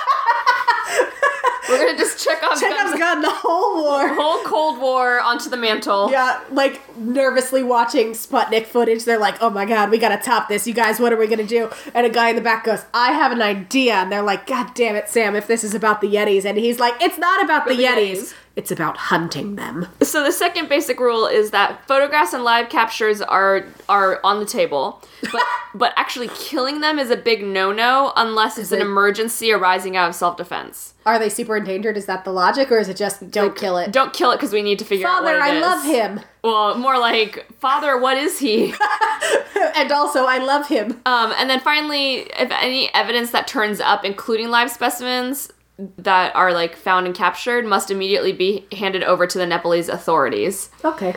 [1.69, 4.09] We're gonna just Chekhov's, Chekhov's gun, gun the whole war.
[4.09, 6.11] the whole Cold War onto the mantle.
[6.11, 9.05] Yeah, like nervously watching Sputnik footage.
[9.05, 10.67] They're like, oh my god, we gotta top this.
[10.67, 11.71] You guys, what are we gonna do?
[11.95, 13.95] And a guy in the back goes, I have an idea.
[13.95, 16.45] And they're like, God damn it, Sam, if this is about the Yetis.
[16.45, 18.13] And he's like, it's not about the, the Yetis.
[18.13, 18.35] Yetis.
[18.57, 19.87] It's about hunting them.
[20.01, 24.47] So the second basic rule is that photographs and live captures are are on the
[24.47, 25.43] table, but
[25.75, 30.09] but actually killing them is a big no no unless it's an emergency arising out
[30.09, 30.95] of self defense.
[31.05, 31.97] Are they super endangered?
[31.99, 32.73] Is that the logic?
[32.73, 33.93] Or is it just don't kill it?
[33.93, 35.61] Don't kill it because we need to figure out Father, I is.
[35.63, 36.21] love him.
[36.43, 38.73] Well, more like father, what is he?
[39.77, 41.01] and also, I love him.
[41.05, 46.53] um, and then finally, if any evidence that turns up, including live specimens that are
[46.53, 50.71] like found and captured, must immediately be handed over to the Nepalese authorities.
[50.85, 51.15] Okay.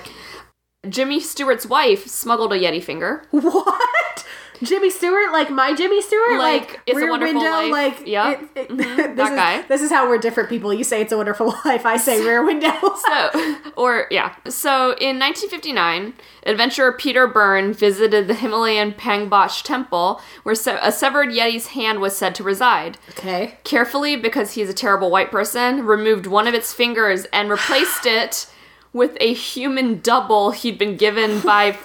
[0.87, 3.23] Jimmy Stewart's wife smuggled a Yeti finger.
[3.31, 4.25] What?
[4.63, 7.71] Jimmy Stewart, like my Jimmy Stewart, Like, It's a Rear Wonderful Window, Life.
[7.99, 8.41] like Yep.
[8.55, 9.61] it- it- Mhm, this that is, guy.
[9.67, 10.73] This is how we're different people.
[10.73, 11.85] You say it's a wonderful life.
[11.85, 12.71] I say Rear Window.
[13.09, 14.35] So, or yeah.
[14.47, 16.13] So in 1959,
[16.45, 22.15] adventurer Peter Byrne visited the Himalayan Pangboch Temple, where se- a severed Yeti's hand was
[22.15, 22.97] said to reside.
[23.11, 23.55] okay.
[23.63, 28.47] Carefully, because he's a terrible white person, removed one of its fingers and replaced it
[28.91, 31.77] with a human double he'd been given by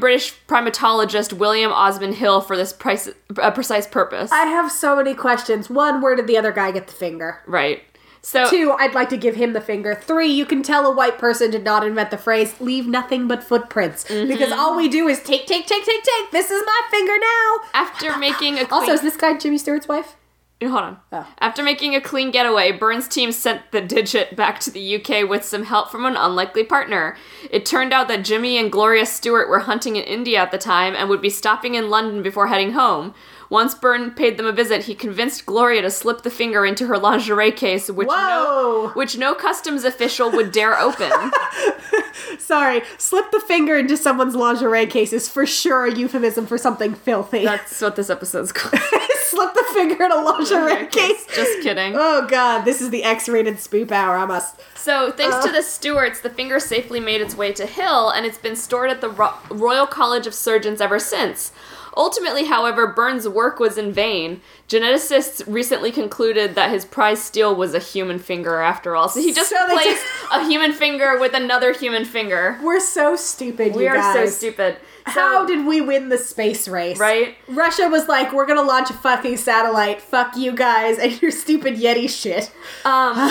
[0.00, 3.08] British primatologist William Osman Hill for this price-
[3.38, 4.30] uh, precise purpose.
[4.32, 5.68] I have so many questions.
[5.70, 7.42] One, where did the other guy get the finger?
[7.46, 7.82] right.
[8.22, 9.94] So Two, I'd like to give him the finger.
[9.94, 13.44] Three, you can tell a white person did not invent the phrase "leave nothing but
[13.44, 14.26] footprints" Mm-hmm.
[14.26, 16.30] because all we do is take, take, take, take, take.
[16.32, 17.68] This is my finger now.
[17.72, 20.16] after making a Also, is this guy Jimmy Stewart's wife?
[20.62, 20.96] Hold on.
[21.12, 21.28] Oh.
[21.38, 25.44] After making a clean getaway, Byrne's team sent the digit back to the UK with
[25.44, 27.14] some help from an unlikely partner.
[27.50, 30.94] It turned out that Jimmy and Gloria Stewart were hunting in India at the time
[30.96, 33.12] and would be stopping in London before heading home.
[33.48, 36.98] Once Byrne paid them a visit, he convinced Gloria to slip the finger into her
[36.98, 38.16] lingerie case, which Whoa.
[38.16, 41.10] no which no customs official would dare open.
[42.38, 46.94] Sorry, slip the finger into someone's lingerie case is for sure a euphemism for something
[46.94, 47.44] filthy.
[47.44, 48.80] That's what this episode's called.
[49.24, 51.26] slip the finger in a lingerie case.
[51.34, 51.94] Just kidding.
[51.96, 54.16] Oh god, this is the X-rated spoop hour.
[54.16, 54.60] I must.
[54.76, 58.38] So, thanks to the Stewarts, the finger safely made its way to Hill, and it's
[58.38, 61.50] been stored at the Ro- Royal College of Surgeons ever since.
[61.96, 64.40] Ultimately, however, Byrne's work was in vain.
[64.68, 69.08] Geneticists recently concluded that his prize steal was a human finger after all.
[69.08, 72.58] So he just So replaced just- a human finger with another human finger.
[72.62, 74.76] We're so stupid, We are so stupid.
[75.06, 76.98] So, How did we win the space race?
[76.98, 77.36] Right?
[77.48, 80.02] Russia was like, we're gonna launch a fucking satellite.
[80.02, 82.50] Fuck you guys and your stupid Yeti shit.
[82.84, 83.30] Um,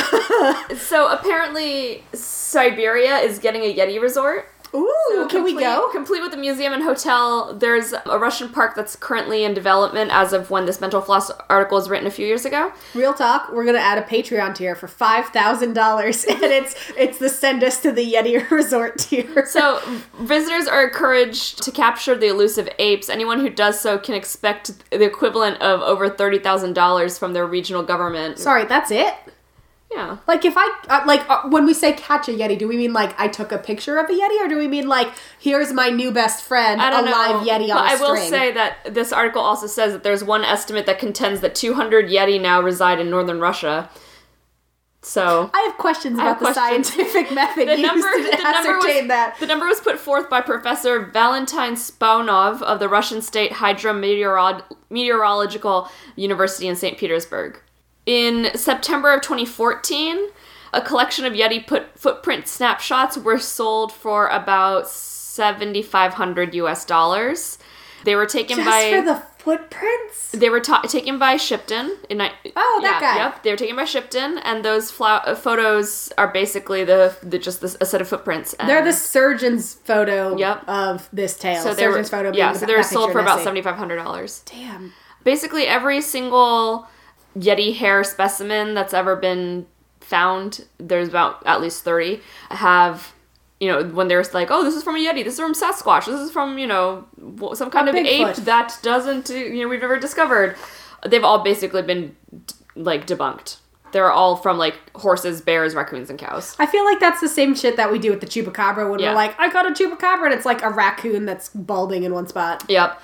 [0.78, 4.48] so apparently, Siberia is getting a Yeti resort.
[4.76, 5.90] Ooh, So can we go?
[5.92, 7.54] Complete with a museum and hotel.
[7.54, 11.78] There's a Russian park that's currently in development as of when this Mental Floss article
[11.78, 12.72] was written a few years ago.
[12.94, 17.18] Real talk, we're gonna add a Patreon tier for five thousand dollars, and it's it's
[17.18, 19.46] the send us to the Yeti resort tier.
[19.46, 19.80] So
[20.20, 23.10] visitors are encouraged to capture the elusive apes.
[23.10, 27.46] Anyone who does so can expect the equivalent of over thirty thousand dollars from their
[27.46, 28.40] regional government.
[28.40, 29.14] Sorry, that's it.
[29.96, 30.18] Yeah.
[30.28, 32.92] Like if I uh, like uh, when we say catch a yeti, do we mean
[32.92, 35.08] like I took a picture of a yeti, or do we mean like
[35.40, 37.12] here's my new best friend, I a know.
[37.12, 38.30] live yeti on but I will string?
[38.30, 42.42] say that this article also says that there's one estimate that contends that 200 Yeti
[42.42, 43.90] now reside in northern Russia.
[45.02, 46.94] So I have questions have about the questions.
[46.94, 49.38] scientific method the used number, to the number was, ascertain that.
[49.40, 55.88] the number was put forth by Professor Valentin Sapunov of the Russian State Hydrometeorological
[56.18, 56.98] University in St.
[56.98, 57.62] Petersburg.
[58.06, 60.28] In September of 2014,
[60.74, 67.58] a collection of Yeti put, footprint snapshots were sold for about 7,500 US dollars.
[68.04, 70.32] They were taken Just by for the footprints.
[70.32, 71.98] they were ta- taken by Shipton.
[72.08, 73.16] In Oh, that yeah, guy.
[73.24, 77.76] Yep, they were taken by Shipton, and those photos are basically the, the just this,
[77.82, 78.54] a set of footprints.
[78.54, 80.70] And They're the surgeon's photo Yep.
[80.70, 81.64] of this tale.
[81.64, 82.32] so they were surgeon's photo.
[82.34, 84.44] yeah, so they were sold for about seventy five hundred dollars.
[84.46, 84.94] Damn.
[85.24, 86.88] basically every single
[87.38, 89.66] Yeti hair specimen that's ever been
[90.02, 92.22] found, there's about at least 30,
[92.52, 93.14] have,
[93.60, 96.06] you know, when they're like, oh, this is from a Yeti, this is from Sasquatch,
[96.06, 97.06] this is from, you know,
[97.54, 98.30] some kind of Bigfoot.
[98.30, 100.56] ape that doesn't, you know, we've never discovered.
[101.06, 102.16] They've all basically been,
[102.76, 103.58] like, debunked.
[103.92, 106.56] They're all from, like, horses, bears, raccoons, and cows.
[106.60, 109.10] I feel like that's the same shit that we do with the chupacabra when Yeah.
[109.10, 112.28] we're like, I got a chupacabra, and it's like a raccoon that's balding in one
[112.28, 112.64] spot.
[112.68, 113.02] Yep.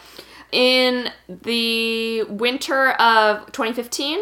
[0.51, 4.19] In the winter of 2015,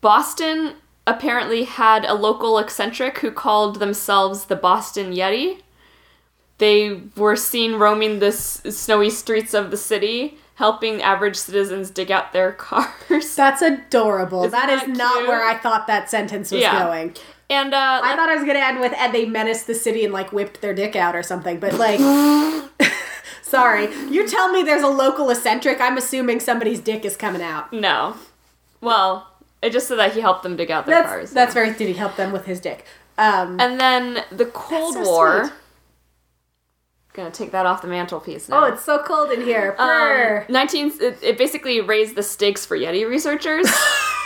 [0.00, 0.74] Boston
[1.06, 5.60] apparently had a local eccentric who called themselves the Boston Yeti.
[6.58, 12.10] They were seen roaming the s- snowy streets of the city, helping average citizens dig
[12.10, 13.34] out their cars.
[13.34, 14.44] That's adorable.
[14.44, 16.82] Isn't that is that not where I thought that sentence was Yeah.
[16.86, 17.14] going.
[17.50, 20.12] And uh, I thought I was gonna end with and they menaced the city and
[20.14, 22.00] like whipped their dick out or something, but like
[23.56, 23.86] sorry.
[24.14, 27.72] You tell me there's a local eccentric, I'm assuming somebody's dick is coming out.
[27.72, 28.16] no.
[28.80, 29.12] Well,
[29.62, 31.30] it just said that he helped them dig out their That's cars.
[31.30, 32.84] that's very did he help them with his dick?
[33.16, 35.44] Um And then the Cold so War.
[35.44, 35.52] sweet.
[37.14, 38.64] Gonna take that off the mantelpiece now.
[38.64, 39.76] Oh, it's so cold in here.
[39.78, 43.66] Um, 19 it, it basically raised the stakes for Yeti researchers.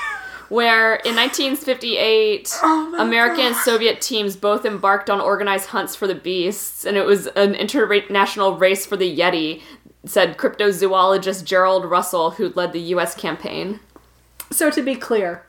[0.48, 3.62] where in 1958, Oh American and God.
[3.64, 8.56] Soviet teams both embarked on organized hunts for the beasts, and it was an international
[8.56, 9.62] race for the Yeti,
[10.04, 13.14] said cryptozoologist Gerald Russell, who led the U.S.
[13.14, 13.80] campaign.
[14.50, 15.44] so to be clear,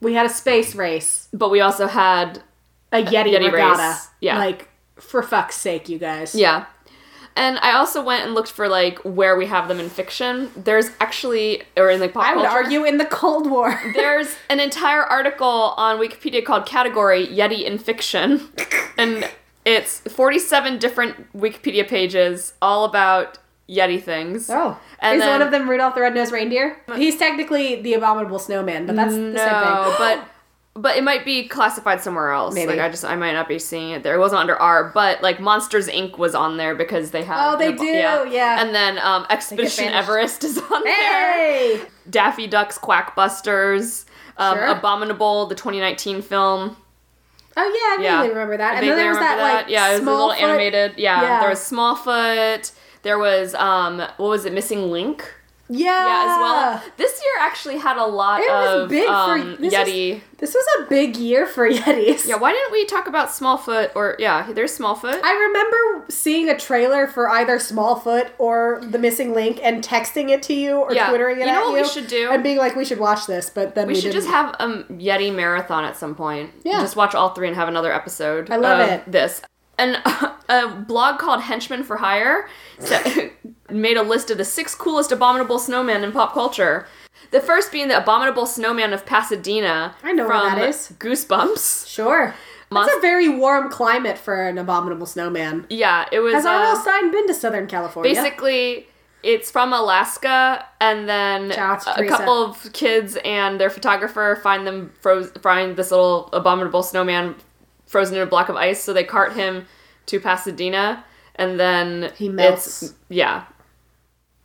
[0.00, 2.42] we had a space race, But we also had,
[2.92, 3.82] a Yeti, Yeti regatta.
[3.82, 4.38] race, yeah.
[4.38, 6.34] Like for fuck's sake, you guys.
[6.34, 6.66] yeah.
[7.38, 10.50] And I also went and looked for like where we have them in fiction.
[10.56, 12.58] There's actually, or in like pop I would culture.
[12.64, 13.80] argue in the Cold War.
[13.94, 18.48] There's an entire article on Wikipedia called Category Yeti in Fiction.
[18.98, 19.30] And
[19.64, 24.50] it's 47 different Wikipedia pages all about Yeti things.
[24.50, 26.76] Oh, And is then- one of them Rudolph the Red-Nosed Reindeer?
[26.96, 29.94] He's technically the abominable snowman, but that's the same No, thing.
[29.98, 30.24] but
[30.74, 32.54] but it might be classified somewhere else.
[32.54, 32.70] Maybe.
[32.72, 34.14] Like I just I might not be seeing it there.
[34.14, 36.18] It wasn't under R, but like Monsters Inc.
[36.18, 38.60] was on there because they have Oh, they do, yeah.
[38.64, 39.86] And then um, Expedition.
[39.88, 41.80] Everest is on there.
[42.08, 44.04] Daffy Duck's Quackbusters.
[44.36, 44.66] Um, Sure.
[44.66, 46.76] Abominable, the 2019 film.
[47.56, 48.28] oh yeah, I Yeah.
[48.28, 48.76] remember that.
[48.76, 50.94] And then there was that remember like yeah, it was a small little animated.
[50.96, 51.40] Yeah, Yeah.
[51.40, 52.72] there was Smallfoot.
[53.02, 54.52] There was um, what was it?
[54.52, 55.34] Missing Link.
[55.70, 56.82] Yeah, Yeah, as well.
[56.96, 60.20] This year actually had a lot It was of big for- um, this was- Yeti.
[60.38, 62.26] This was a big year for Yetis.
[62.26, 63.90] Yeah, why didn't we talk about Smallfoot?
[63.96, 65.20] Or yeah, there's Smallfoot.
[65.22, 70.42] I remember seeing a trailer for either Smallfoot or The Missing Link and texting it
[70.44, 71.08] to you or Yeah.
[71.08, 72.30] twittering it You know at what we should do?
[72.30, 74.22] and being like, "We should watch this," but then we, we should didn't.
[74.24, 76.50] just have a Yeti marathon at some point.
[76.64, 76.80] Yeah.
[76.80, 78.48] Just watch all three and have another episode.
[78.50, 79.10] I love it.
[79.10, 79.42] This.
[79.78, 80.02] And
[80.48, 82.48] a blog called Henchman for Hire
[83.70, 86.86] made a list of the six coolest abominable snowmen in pop culture.
[87.30, 89.94] The first being the abominable snowman of Pasadena.
[90.02, 90.92] I know from that is.
[90.98, 91.86] Goosebumps.
[91.86, 92.34] Sure.
[92.70, 95.66] Monst- That's a very warm climate for an abominable snowman.
[95.70, 96.34] Yeah, it was.
[96.34, 96.76] Has uh, R.L.
[96.76, 98.12] Stine been to Southern California?
[98.14, 98.86] basically
[99.22, 105.30] it's from Alaska, and then a couple of kids and their photographer find them froze,
[105.42, 107.34] find this little abominable snowman
[107.88, 108.80] frozen in a block of ice.
[108.82, 109.66] So they cart him
[110.06, 112.94] to Pasadena, and then He melts.
[113.08, 113.44] Yeah,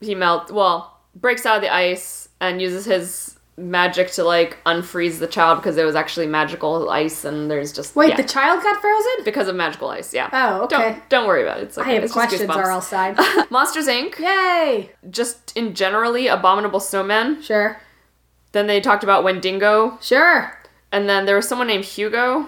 [0.01, 0.51] he melts.
[0.51, 5.59] Well, breaks out of the ice and uses his magic to like unfreeze the child
[5.59, 9.23] because it was actually magical ice, and there's just Wait, yeah, the child got frozen?
[9.23, 10.11] because of magical ice.
[10.13, 10.29] Yeah.
[10.33, 10.75] Oh, okay.
[10.75, 11.63] Don't don't worry about it.
[11.65, 11.91] It's okay.
[11.91, 12.65] I have it's just questions, Goosebumps.
[12.65, 12.81] R.L.
[12.81, 13.15] Stine.
[13.51, 14.17] Monsters Inc.
[14.19, 14.89] Yay!
[15.11, 17.43] Just in generally abominable snowmen.
[17.43, 17.79] Sure.
[18.53, 20.51] Then they talked about Wendigo, Sure.
[20.91, 22.45] and then there was someone named Hugo,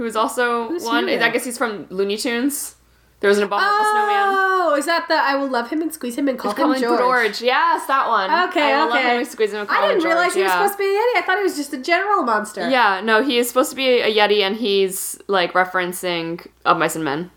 [0.00, 1.08] who was also Who's one.
[1.08, 1.22] Hugo?
[1.22, 2.76] I guess he's from Looney Tunes.
[3.20, 4.28] There was an abominable snowman.
[4.32, 6.98] Oh, is that the I will love him and squeeze him and call him George?
[6.98, 7.42] George.
[7.42, 8.30] Yes, that one.
[8.48, 9.02] Okay, I love okay.
[9.02, 10.54] him and squeeze him and call I didn't George, realize he was yeah.
[10.54, 11.18] supposed to be a Yeti.
[11.18, 12.70] I thought he was just a general monster.
[12.70, 16.96] Yeah, no, he is supposed to be a Yeti, and he's like referencing Of Mice
[16.96, 17.30] and Men.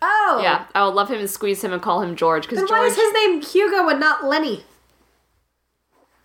[0.00, 0.38] Oh.
[0.40, 2.86] Yeah, I will love him and squeeze him and call him George because Then why
[2.86, 4.62] is his name Hugo and not Lenny?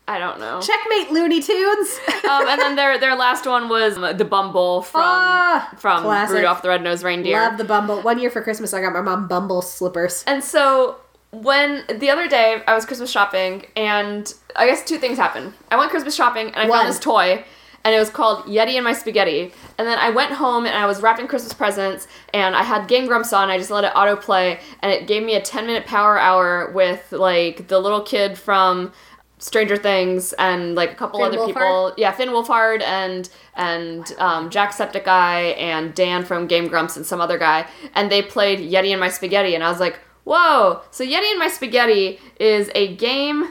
[0.07, 0.59] I don't know.
[0.61, 1.99] Checkmate, Looney Tunes.
[2.29, 6.35] um, and then their their last one was the Bumble from Ah, from classic.
[6.35, 7.39] Rudolph the Red-Nosed Reindeer.
[7.39, 8.01] Love the Bumble.
[8.01, 10.23] One year for Christmas, I got my mom Bumble slippers.
[10.27, 10.97] And so
[11.31, 15.53] when the other day I was Christmas shopping, and I guess two things happened.
[15.71, 16.79] I went Christmas shopping and I One.
[16.79, 17.45] found this toy,
[17.85, 19.53] and it was called Yeti and My Spaghetti.
[19.77, 23.07] And then I went home and I was wrapping Christmas presents, and I had Game
[23.07, 23.49] Grumps on.
[23.49, 27.11] I just let it autoplay, and it gave me a ten minute power hour with
[27.13, 28.91] like the little kid from.
[29.43, 31.47] Stranger Things and like a couple Finn other Wolfhard?
[31.47, 37.19] people, yeah, Finn Wolfhard and and um, Jacksepticeye and Dan from Game Grumps and some
[37.19, 40.81] other guy, and they played Yeti and My Spaghetti, and I was like, whoa!
[40.91, 43.49] So Yeti and My Spaghetti is a game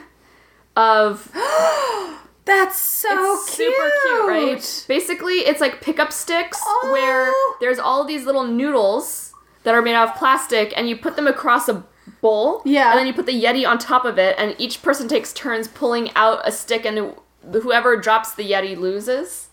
[0.75, 1.29] of
[2.45, 4.85] That's so it's super cute, right?
[4.89, 6.89] Basically, it's like pickup sticks Oh.
[6.91, 7.31] where
[7.61, 9.33] there's all these little noodles
[9.63, 11.85] that are made out of plastic, and you put them across a
[12.21, 12.61] bowl.
[12.65, 12.91] Yeah.
[12.91, 15.67] And then you put the Yeti on top of it, and each person takes turns
[15.67, 17.13] pulling out a stick, and
[17.51, 19.49] whoever drops the Yeti loses.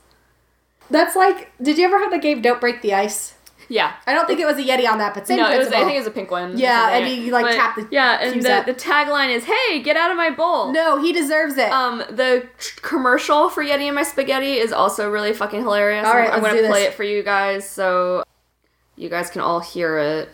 [0.90, 3.34] That's like, did you ever have the game Don't Break the Ice?
[3.68, 3.92] Yeah.
[4.04, 5.80] I don't think it was a Yeti on that, but same no, it was, principle.
[5.80, 6.58] I think it was a pink one.
[6.58, 9.96] Yeah, and you, like, But- tap the Yeah, and the, the tagline is, "Hey, get
[9.96, 11.70] out of my bowl." no, he deserves it.
[11.70, 12.48] Um, the
[12.82, 16.04] commercial for Yeti and My Spaghetti is also really fucking hilarious.
[16.04, 16.88] All right, I'm, I'm gonna play this.
[16.88, 18.24] it for you guys so
[18.96, 20.28] you guys can all hear it.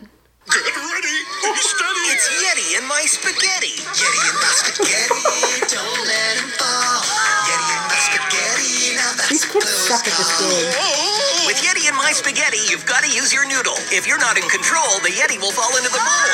[0.47, 1.19] Get ready,
[1.59, 2.05] steady.
[2.15, 3.83] It's Yeti and my spaghetti.
[3.91, 5.23] Yeti and my spaghetti.
[5.67, 7.03] Don't let him fall.
[7.51, 8.95] Yeti and my spaghetti.
[8.95, 10.71] Now that's These kids close suck at this game.
[11.51, 13.75] With Yeti and my spaghetti, you've got to use your noodle.
[13.91, 16.31] If you're not in control, the Yeti will fall into the bowl.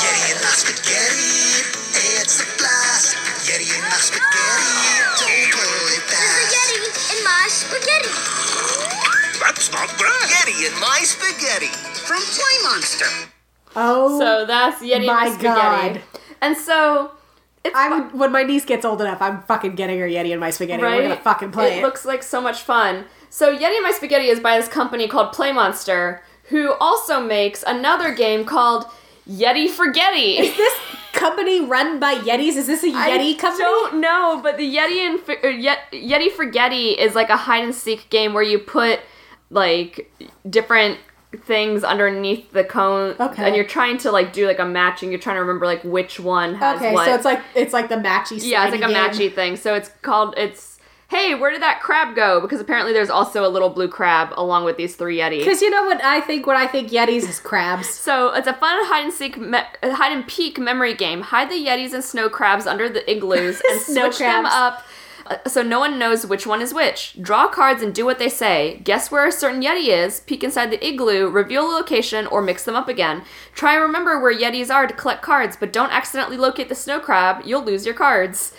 [0.00, 1.68] Yeti and my spaghetti.
[2.16, 3.12] It's a blast.
[3.44, 4.72] Yeti and my spaghetti.
[5.20, 6.48] Don't hold it There's a fast.
[6.56, 6.80] Yeti
[7.12, 8.12] and my spaghetti.
[9.36, 10.32] That's not bad.
[10.32, 11.68] Yeti and my spaghetti.
[12.08, 13.33] From Play Monster.
[13.76, 15.98] Oh, So that's Yeti and my Spaghetti.
[15.98, 16.02] God.
[16.40, 17.12] And so
[17.74, 20.74] I'm when my niece gets old enough, I'm fucking getting her Yeti and my spaghetti.
[20.74, 20.96] and right.
[21.02, 21.82] We're gonna fucking play it.
[21.82, 23.06] looks like so much fun.
[23.30, 27.64] So Yeti and My Spaghetti is by this company called Play Monster, who also makes
[27.66, 28.84] another game called
[29.28, 30.38] Yeti Forgetty.
[30.38, 30.74] Is this
[31.14, 32.56] company run by Yetis?
[32.56, 33.64] Is this a Yeti I company?
[33.64, 37.64] I don't know, but the Yeti and er, Yet- Yeti Forgetty is like a hide
[37.64, 39.00] and seek game where you put
[39.50, 40.12] like
[40.48, 40.98] different
[41.36, 43.44] things underneath the cone, Okay.
[43.44, 45.10] and you're trying to like do like a matching.
[45.10, 47.06] You're trying to remember like which one has Okay, what.
[47.06, 48.38] so it's like it's like the matchy.
[48.42, 49.56] yeah, it's like a matchy thing.
[49.56, 50.72] So it's called it's.
[51.10, 52.40] Hey, where did that crab go?
[52.40, 55.40] Because apparently there's also a little blue crab along with these three Yetis.
[55.40, 56.46] Because you know what I think?
[56.46, 57.88] When I think Yetis is crabs.
[58.04, 61.20] So it's a fun hide and seek, me- hide and peek memory game.
[61.20, 64.84] Hide the Yetis and snow crabs under the igloos and Snow switch them up.
[65.26, 67.16] Uh, So no one knows which one is which.
[67.20, 68.80] Draw cards and do what they say.
[68.84, 70.20] Guess where a certain Yeti is.
[70.20, 71.28] Peek inside the igloo.
[71.28, 73.24] Reveal the location or mix them up again.
[73.54, 77.00] Try and remember where Yetis are to collect cards, but don't accidentally locate the snow
[77.00, 77.42] crab.
[77.44, 78.54] You'll lose your cards.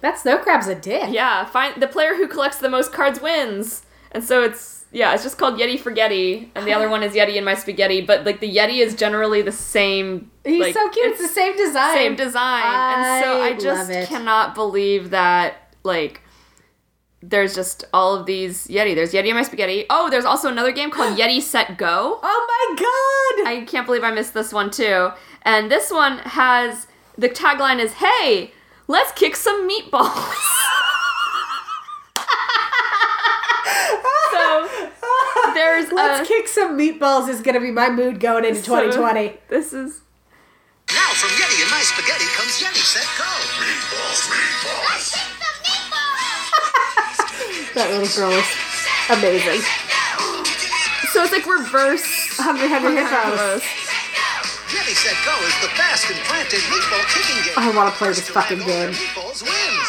[0.00, 1.10] That snow crab's a dick.
[1.10, 3.82] Yeah, find the player who collects the most cards wins.
[4.12, 7.36] And so it's yeah, it's just called Yeti Forgetty, and the other one is Yeti
[7.36, 8.00] and My Spaghetti.
[8.00, 10.30] But like the Yeti is generally the same.
[10.44, 11.12] He's like, so cute.
[11.12, 11.94] It's, the same design.
[11.94, 16.20] same design, and so I I just cannot believe that like
[17.22, 18.94] there's just all of these Yeti.
[18.94, 19.86] There's Yeti and My Spaghetti.
[19.90, 22.20] Oh, there's also another game called Yeti Set Go.
[22.22, 23.48] Oh my god!
[23.50, 25.10] I can't believe I missed this one too.
[25.42, 28.52] And this one has the tagline is "Hey,
[28.86, 30.34] let's kick some meatballs."
[34.32, 34.68] so
[35.54, 39.38] there's Let's a kick some meatballs is gonna be my mood going into so 2020.
[39.48, 40.02] This is
[40.92, 43.24] Now from Yeti and my spaghetti comes Yeti Set Go.
[43.64, 45.25] Meatballs, meatballs.
[47.76, 48.48] That little girl is
[49.12, 49.60] amazing.
[51.12, 52.08] so it's like reverse.
[52.40, 53.36] Hungry, hungry hippos.
[53.36, 53.68] Reverse.
[54.72, 57.52] Yeti Set Go is the fast and frantic meatball kicking game.
[57.60, 58.96] I wanna play this fucking game.
[58.96, 59.88] Meatballs wins.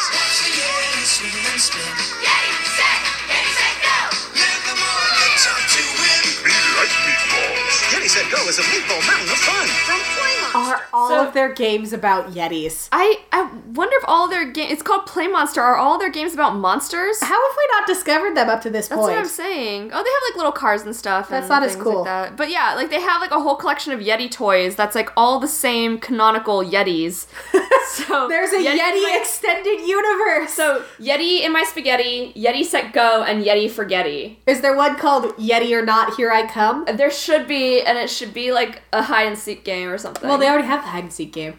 [6.44, 7.72] Me like meatballs.
[7.88, 10.17] Yeti Set Go is a meatball mountain of fun from Play
[10.54, 12.88] Are all So- of their games about Yetis?
[12.92, 14.72] I I wonder if all their games.
[14.72, 15.60] It's called Play Monster.
[15.60, 17.20] Are all their games about monsters?
[17.20, 19.14] How have we not discovered them up to this That's point?
[19.14, 19.82] That's what I'm saying.
[19.92, 21.28] Oh, they have like little cars and stuff.
[21.28, 21.96] That's and not as cool.
[21.98, 22.36] Like that.
[22.36, 24.76] But yeah, like they have like a whole collection of Yeti toys.
[24.76, 27.26] That's like all the same canonical Yetis.
[27.88, 30.52] so There's a Yeti, in my- extended universe.
[30.52, 34.38] so Yeti in my spaghetti, Yeti set go, and Yeti forgetty.
[34.46, 36.14] is there one called Yeti or Not?
[36.16, 36.86] Here I Come.
[36.94, 40.28] There should be, and it should be like a hide and seek game or something.
[40.28, 41.58] Well, they already have the hide and seek game.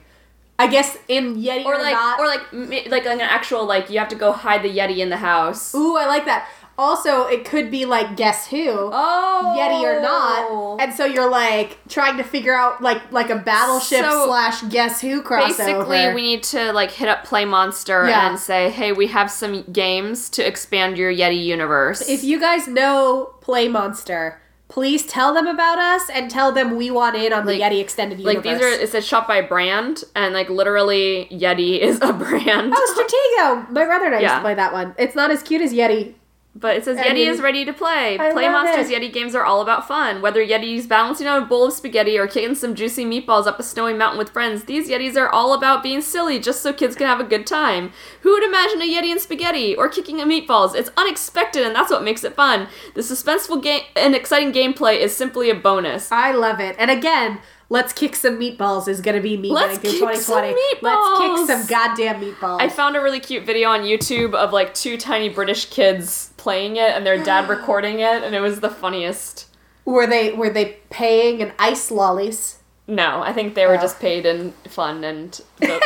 [0.57, 2.19] I guess in Yeti or, or like Not.
[2.19, 5.09] or like like like an actual like you have to go hide the Yeti in
[5.09, 5.73] the house.
[5.73, 6.49] Ooh, I like that.
[6.77, 8.69] Also, it could be like Guess Who.
[8.69, 13.35] Oh, Yeti or not, and so you're like trying to figure out like like a
[13.37, 15.47] battleship So, slash Guess Who crossover.
[15.57, 18.29] Basically, we need to like hit up Play Monster Yeah.
[18.29, 22.67] and say, "Hey, we have some games to expand your Yeti universe." if you guys
[22.67, 27.45] know Play Monster, please tell them about us and tell them we want in on
[27.45, 28.45] the Like- Yeti extended universe.
[28.45, 32.71] like these are, it says shop by brand, and like literally, Yeti is a brand.
[32.75, 33.71] Oh, Stratego!
[33.71, 34.95] My brother and I used to play that one.
[34.97, 36.13] It's not as cute as Yeti.
[36.55, 38.17] But it says I Yeti mean, is ready to play.
[38.19, 39.01] I Play Monsters it.
[39.01, 40.21] Yeti games are all about fun.
[40.21, 43.63] Whether Yeti's balancing on a bowl of spaghetti or kicking some juicy meatballs up a
[43.63, 47.07] snowy mountain with friends, these Yetis are all about being silly just so kids can
[47.07, 47.91] have a good time.
[48.21, 50.75] Who would imagine a Yeti and spaghetti or kicking a meatballs?
[50.75, 52.67] It's unexpected and that's what makes it fun.
[52.95, 56.11] The suspenseful game and exciting gameplay is simply a bonus.
[56.11, 56.75] I love it.
[56.79, 57.39] And again,
[57.71, 60.55] Let's kick some meatballs is gonna be me Let's kick some 2020.
[60.81, 62.59] Let's kick some goddamn meatballs.
[62.59, 66.77] I found a really cute video on YouTube of like two tiny British kids playing
[66.77, 69.45] it and their dad recording it, and it was the funniest.
[69.85, 72.57] were they were they paying in ice lollies?
[72.87, 73.81] No, I think they were Oh.
[73.81, 75.79] just paid in fun and the,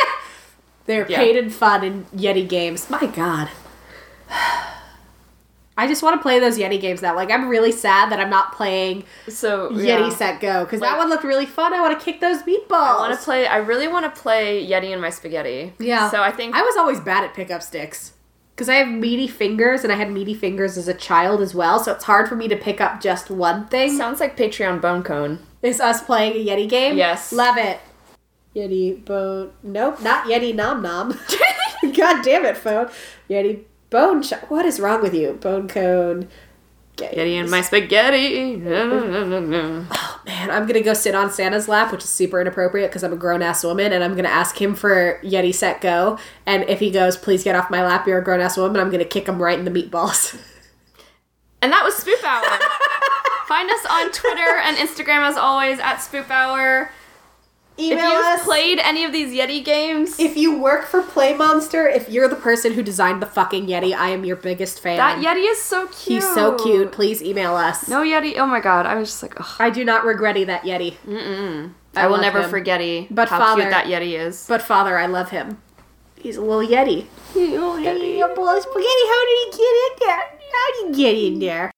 [0.86, 1.18] They're Yeah.
[1.18, 2.88] paid in fun in Yeti games.
[2.90, 3.48] My God.
[5.76, 7.16] I just want to play those Yeti games now.
[7.16, 10.08] Like, I'm really sad that I'm not playing so Yeti yeah.
[10.10, 11.74] Set Go because that one looked really fun.
[11.74, 12.70] I want to kick those meatballs.
[12.70, 13.46] I want to play.
[13.48, 15.72] I really want to play Yeti and my spaghetti.
[15.80, 16.10] Yeah.
[16.10, 18.12] So I think I was always bad at pickup sticks
[18.54, 21.78] because I have meaty fingers and I had meaty fingers as a child as well.
[21.80, 23.96] So it's hard for me to pick up just one thing.
[23.96, 25.40] sounds like Patreon bone cone.
[25.62, 26.96] Is us playing a Yeti game?
[26.96, 27.32] Yes.
[27.32, 27.80] Love it.
[28.54, 29.52] Yeti bone.
[29.62, 31.18] Nope, not Yeti nom nom.
[31.96, 32.88] God damn it, phone.
[33.28, 34.22] Yeti bone.
[34.22, 35.32] Ch- what is wrong with you?
[35.32, 36.28] Bone cone.
[36.96, 38.62] Yeti and my spaghetti.
[38.66, 43.12] Oh man, I'm gonna go sit on Santa's lap, which is super inappropriate because I'm
[43.12, 46.18] a grown ass woman, and I'm gonna ask him for Yeti set go.
[46.46, 48.90] And if he goes, please get off my lap, you're a grown ass woman, I'm
[48.90, 50.40] gonna kick him right in the meatballs.
[51.62, 52.44] And that was Spoop Hour.
[53.48, 56.90] Find us on Twitter and Instagram as always at Spoop Hour.
[57.76, 58.44] Email if you've us.
[58.44, 62.36] played any of these Yeti games, if you work for Play Monster, if you're the
[62.36, 64.96] person who designed the fucking Yeti, I am your biggest fan.
[64.98, 66.22] that Yeti is so cute.
[66.22, 66.92] He's so cute.
[66.92, 67.88] Please email us.
[67.88, 68.36] No Yeti.
[68.38, 68.86] Oh my god.
[68.86, 69.56] I was just like, ugh.
[69.58, 70.94] I do not regret that Yeti.
[71.06, 71.72] Mm-mm.
[71.96, 72.50] I, will love never him.
[72.50, 74.46] forget Yeti, But how Father- cute that Yeti is.
[74.48, 75.58] But father, I love him.
[76.16, 77.06] He's a little Yeti.
[77.34, 78.18] Little Yeti.
[78.18, 80.24] Your boy spaghetti, how did he get in there?
[80.52, 81.70] How did he get in there?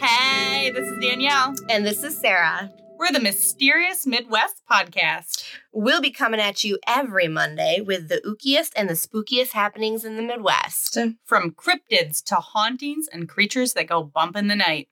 [0.00, 1.54] Hey, this is Danielle.
[1.68, 2.72] And this is Sarah.
[2.98, 5.44] We're the Mysterious Midwest Podcast.
[5.72, 10.16] We'll be coming at you every Monday with the ookiest and the spookiest happenings in
[10.16, 10.96] the Midwest.
[11.26, 14.88] From cryptids to hauntings and creatures that go bump in the night.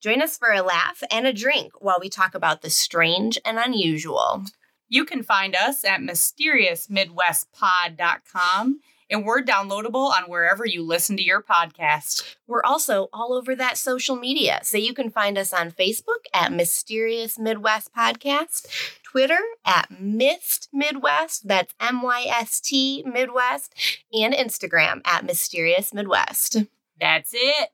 [0.00, 3.58] Join us for a laugh and a drink while we talk about the strange and
[3.58, 4.44] unusual.
[4.88, 8.80] You can find us at mysteriousmidwestpod.com
[9.12, 12.34] and we're downloadable on wherever you listen to your podcast.
[12.46, 16.52] We're also all over that social media, so you can find us on Facebook at
[16.52, 18.66] Mysterious Midwest Podcast,
[19.04, 23.74] Twitter at Myst Midwest, that's M Y S T Midwest,
[24.12, 26.56] and Instagram at Mysterious Midwest.
[26.98, 27.68] That's it.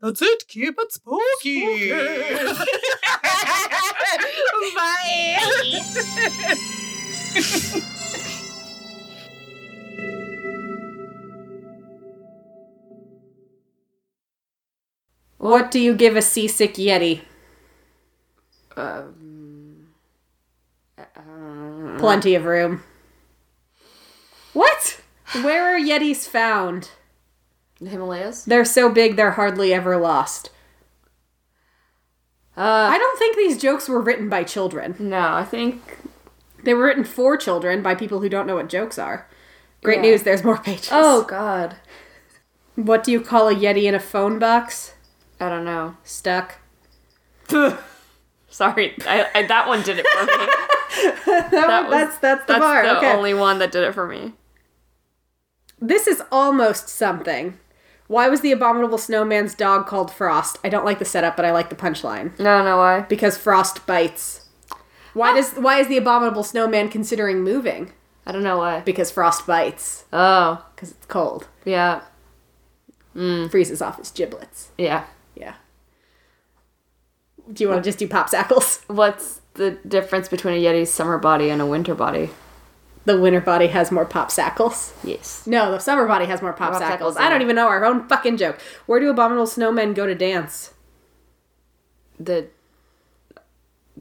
[0.00, 0.46] That's it.
[0.48, 1.90] Keep it spooky.
[7.86, 7.86] Bye.
[15.38, 17.22] What do you give a seasick Yeti?
[18.76, 19.86] Um,
[21.98, 22.82] Plenty of room.
[24.52, 25.00] What?
[25.42, 26.90] Where are Yetis found?
[27.80, 28.44] the Himalayas.
[28.44, 30.50] They're so big they're hardly ever lost.
[32.56, 34.94] Uh, I don't think these jokes were written by children.
[34.98, 35.98] no, I think
[36.64, 39.28] They were written for children by people who don't know what jokes are.
[39.82, 40.02] Great Yeah.
[40.10, 40.88] news, there's more pages.
[40.90, 41.76] Oh God.
[42.76, 44.94] What do you call a Yeti in a phone box?
[45.40, 45.96] I don't know.
[46.04, 46.56] Stuck.
[48.48, 50.32] Sorry, I, I, that one did it for me.
[51.26, 52.82] That That one- was- that's that's the That's bar.
[52.84, 53.12] the okay.
[53.12, 54.32] only one that did it for me.
[55.78, 57.58] This is almost something.
[58.08, 60.58] Why was the abominable snowman's dog called Frost?
[60.64, 62.38] I don't like the setup, but I like the punchline.
[62.38, 63.00] No, no, why?
[63.00, 64.46] Because Frost bites.
[65.12, 67.92] Why does why is the abominable snowman considering moving?
[68.26, 68.80] I don't know why.
[68.80, 70.04] Because Frost bites.
[70.12, 71.48] Oh, Because it's cold.
[71.64, 72.00] yeah,
[73.12, 73.48] hmm.
[73.48, 74.70] Freezes off his giblets.
[74.78, 75.04] yeah.
[77.52, 78.82] Do you want to just do popsicles?
[78.88, 82.30] What's the difference between a Yeti's summer body and a winter body?
[83.04, 84.92] The winter body has more popsicles.
[85.04, 85.46] Yes.
[85.46, 86.98] No, the summer body has more popsicles.
[86.98, 88.58] Popsicles, I don't even know our own fucking joke.
[88.86, 90.74] Where do abominable snowmen go to dance?
[92.18, 92.48] The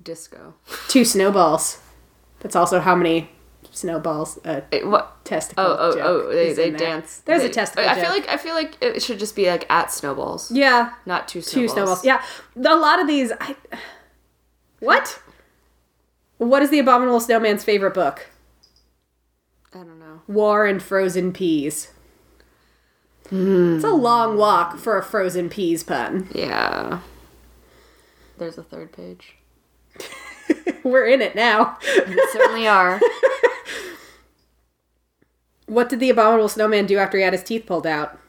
[0.02, 0.56] disco.
[0.88, 1.80] Two snowballs.
[2.40, 3.30] That's also how many
[3.76, 5.24] snowballs a It, what?
[5.26, 5.64] testicle.
[5.64, 6.30] Oh, oh, oh joke oh!
[6.34, 6.80] They, they there.
[6.80, 7.22] dance.
[7.26, 7.88] There's They- a testicle.
[7.88, 11.28] I feel like I feel like it should just be like at snowballs, yeah, not
[11.28, 12.02] two two snowballs.
[12.02, 12.06] snowballs.
[12.06, 12.24] Yeah,
[12.72, 13.32] a lot of these.
[13.40, 13.56] I,
[14.80, 15.22] what?
[16.38, 18.28] What is the abominable snowman's favorite book?
[19.74, 20.22] I don't know.
[20.28, 21.92] War and Frozen Peas.
[23.32, 26.28] It's a long walk for a frozen peas pun.
[26.36, 27.00] Yeah.
[28.38, 29.36] There's a third page.
[30.84, 31.78] We're in it now.
[32.08, 33.00] We certainly are.
[35.68, 38.20] What did the abominable snowman do after he had his teeth pulled out?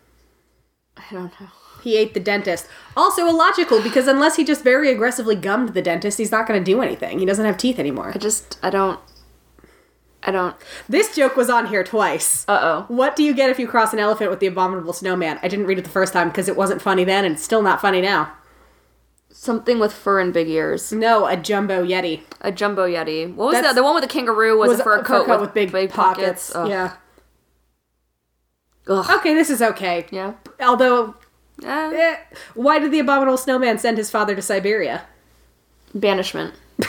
[0.97, 1.49] I don't know.
[1.83, 2.67] He ate the dentist.
[2.97, 6.65] Also illogical because unless he just very aggressively gummed the dentist, he's not going to
[6.65, 7.19] do anything.
[7.19, 8.13] He doesn't have teeth anymore.
[8.15, 8.99] I just I don't.
[10.23, 10.57] I don't.
[10.89, 12.45] This joke was on here twice.
[12.49, 12.85] Uh oh.
[12.89, 15.39] What do you get if you cross an elephant with the abominable snowman?
[15.43, 17.63] I didn't read it the first time because it wasn't funny then and it's still
[17.63, 18.33] not funny now.
[19.39, 20.93] Something with fur and big ears.
[20.93, 22.23] No, a jumbo yeti.
[22.41, 23.33] A jumbo yeti.
[23.35, 24.59] What was That's- the the one with the kangaroo?
[24.59, 26.55] Was, a fur coat, with, big, big pockets.
[26.57, 26.69] Ugh.
[26.69, 26.95] Yeah.
[28.89, 29.11] Ugh.
[29.19, 30.07] Okay, this is okay.
[30.11, 30.33] Yeah.
[30.61, 31.15] Although,
[31.63, 31.69] Eh.
[31.69, 32.17] eh,
[32.55, 35.05] why did the abominable snowman send his father to Siberia?
[35.95, 36.55] Banishment.
[36.79, 36.87] Ban-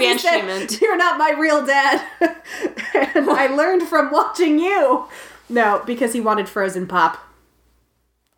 [0.00, 0.80] he said, banishment.
[0.80, 2.06] You're not my real dad.
[2.20, 5.06] and I learned from watching you.
[5.48, 7.18] No, because he wanted frozen pop.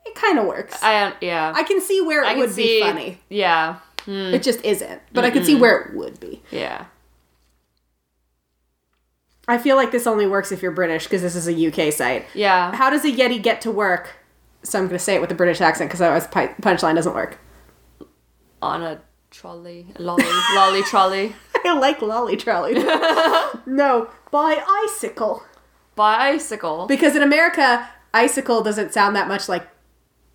[0.08, 0.82] It kind of works.
[0.82, 1.52] I, um, yeah.
[1.54, 2.80] I can see where it I would see.
[2.80, 3.20] be funny.
[3.28, 3.76] Yeah.
[4.04, 4.32] Hmm.
[4.34, 5.02] It just isn't.
[5.12, 6.42] But I can see where it would be.
[6.50, 6.86] Yeah.
[9.46, 12.26] I feel like this only works if you're British because this is a UK site.
[12.34, 12.74] Yeah.
[12.74, 14.10] How does a Yeti get to work?
[14.62, 17.14] So I'm going to say it with a British accent because otherwise pi- punchline doesn't
[17.14, 17.38] work.
[18.60, 19.00] On a
[19.30, 21.34] trolley, a lolly, lolly trolley.
[21.64, 22.74] I like lolly trolley.
[23.66, 25.42] no, by icicle.
[25.94, 26.86] By icicle.
[26.86, 29.66] Because in America, icicle doesn't sound that much like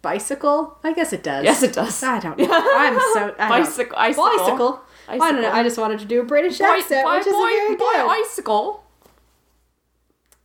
[0.04, 0.78] bicycle.
[0.84, 1.44] I guess it does.
[1.44, 2.04] Yes, it does.
[2.04, 2.48] I don't know.
[2.52, 4.26] I'm so I Bicycle- icicle.
[4.38, 4.82] Bicycle.
[5.10, 5.52] I don't know.
[5.52, 8.22] I just wanted to do a British Boy- accent, boy- which isn't very boy good.
[8.22, 8.84] Icicle.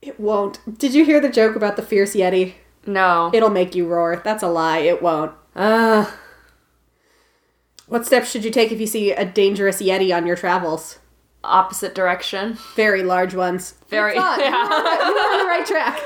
[0.01, 0.79] It won't.
[0.79, 2.55] Did you hear the joke about the fierce yeti?
[2.87, 3.31] No.
[3.35, 4.21] It'll make you roar.
[4.25, 4.79] That's a lie.
[4.79, 5.33] It won't.
[5.55, 6.07] Uh,
[7.87, 10.99] What steps should you take if you see a dangerous yeti on your travels?
[11.45, 12.59] opposite direction.
[12.75, 13.75] Very large ones.
[13.89, 14.37] Very- yeah.
[14.39, 15.99] You're on the right track.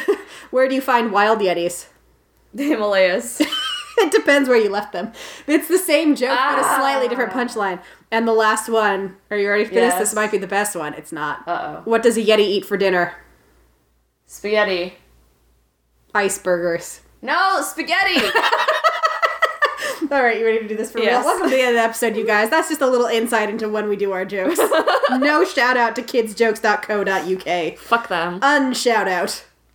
[0.50, 1.86] Where do you find wild yetis?
[2.54, 3.40] The Himalayas.
[3.98, 5.12] It depends where you left them.
[5.46, 7.08] It's the same joke, but a slightly Ah.
[7.10, 7.82] different punchline.
[8.10, 9.92] And the last one, are you ready for this?
[9.96, 10.94] This might be the best one.
[10.94, 11.46] It's not.
[11.46, 11.82] Uh-oh.
[11.84, 13.12] What does a yeti eat for dinner?
[14.26, 14.94] Spaghetti.
[16.14, 17.00] Iceburgers.
[17.20, 18.24] No, spaghetti.
[20.10, 21.22] All right, you ready to do this for Yes.
[21.22, 21.26] real?
[21.26, 22.48] Welcome to the end of the episode, you guys.
[22.48, 24.58] That's just a little insight into when we do our jokes.
[25.10, 27.78] no shout out to kidsjokes.co.uk.
[27.78, 28.40] Fuck them.
[28.40, 29.44] Unshout out.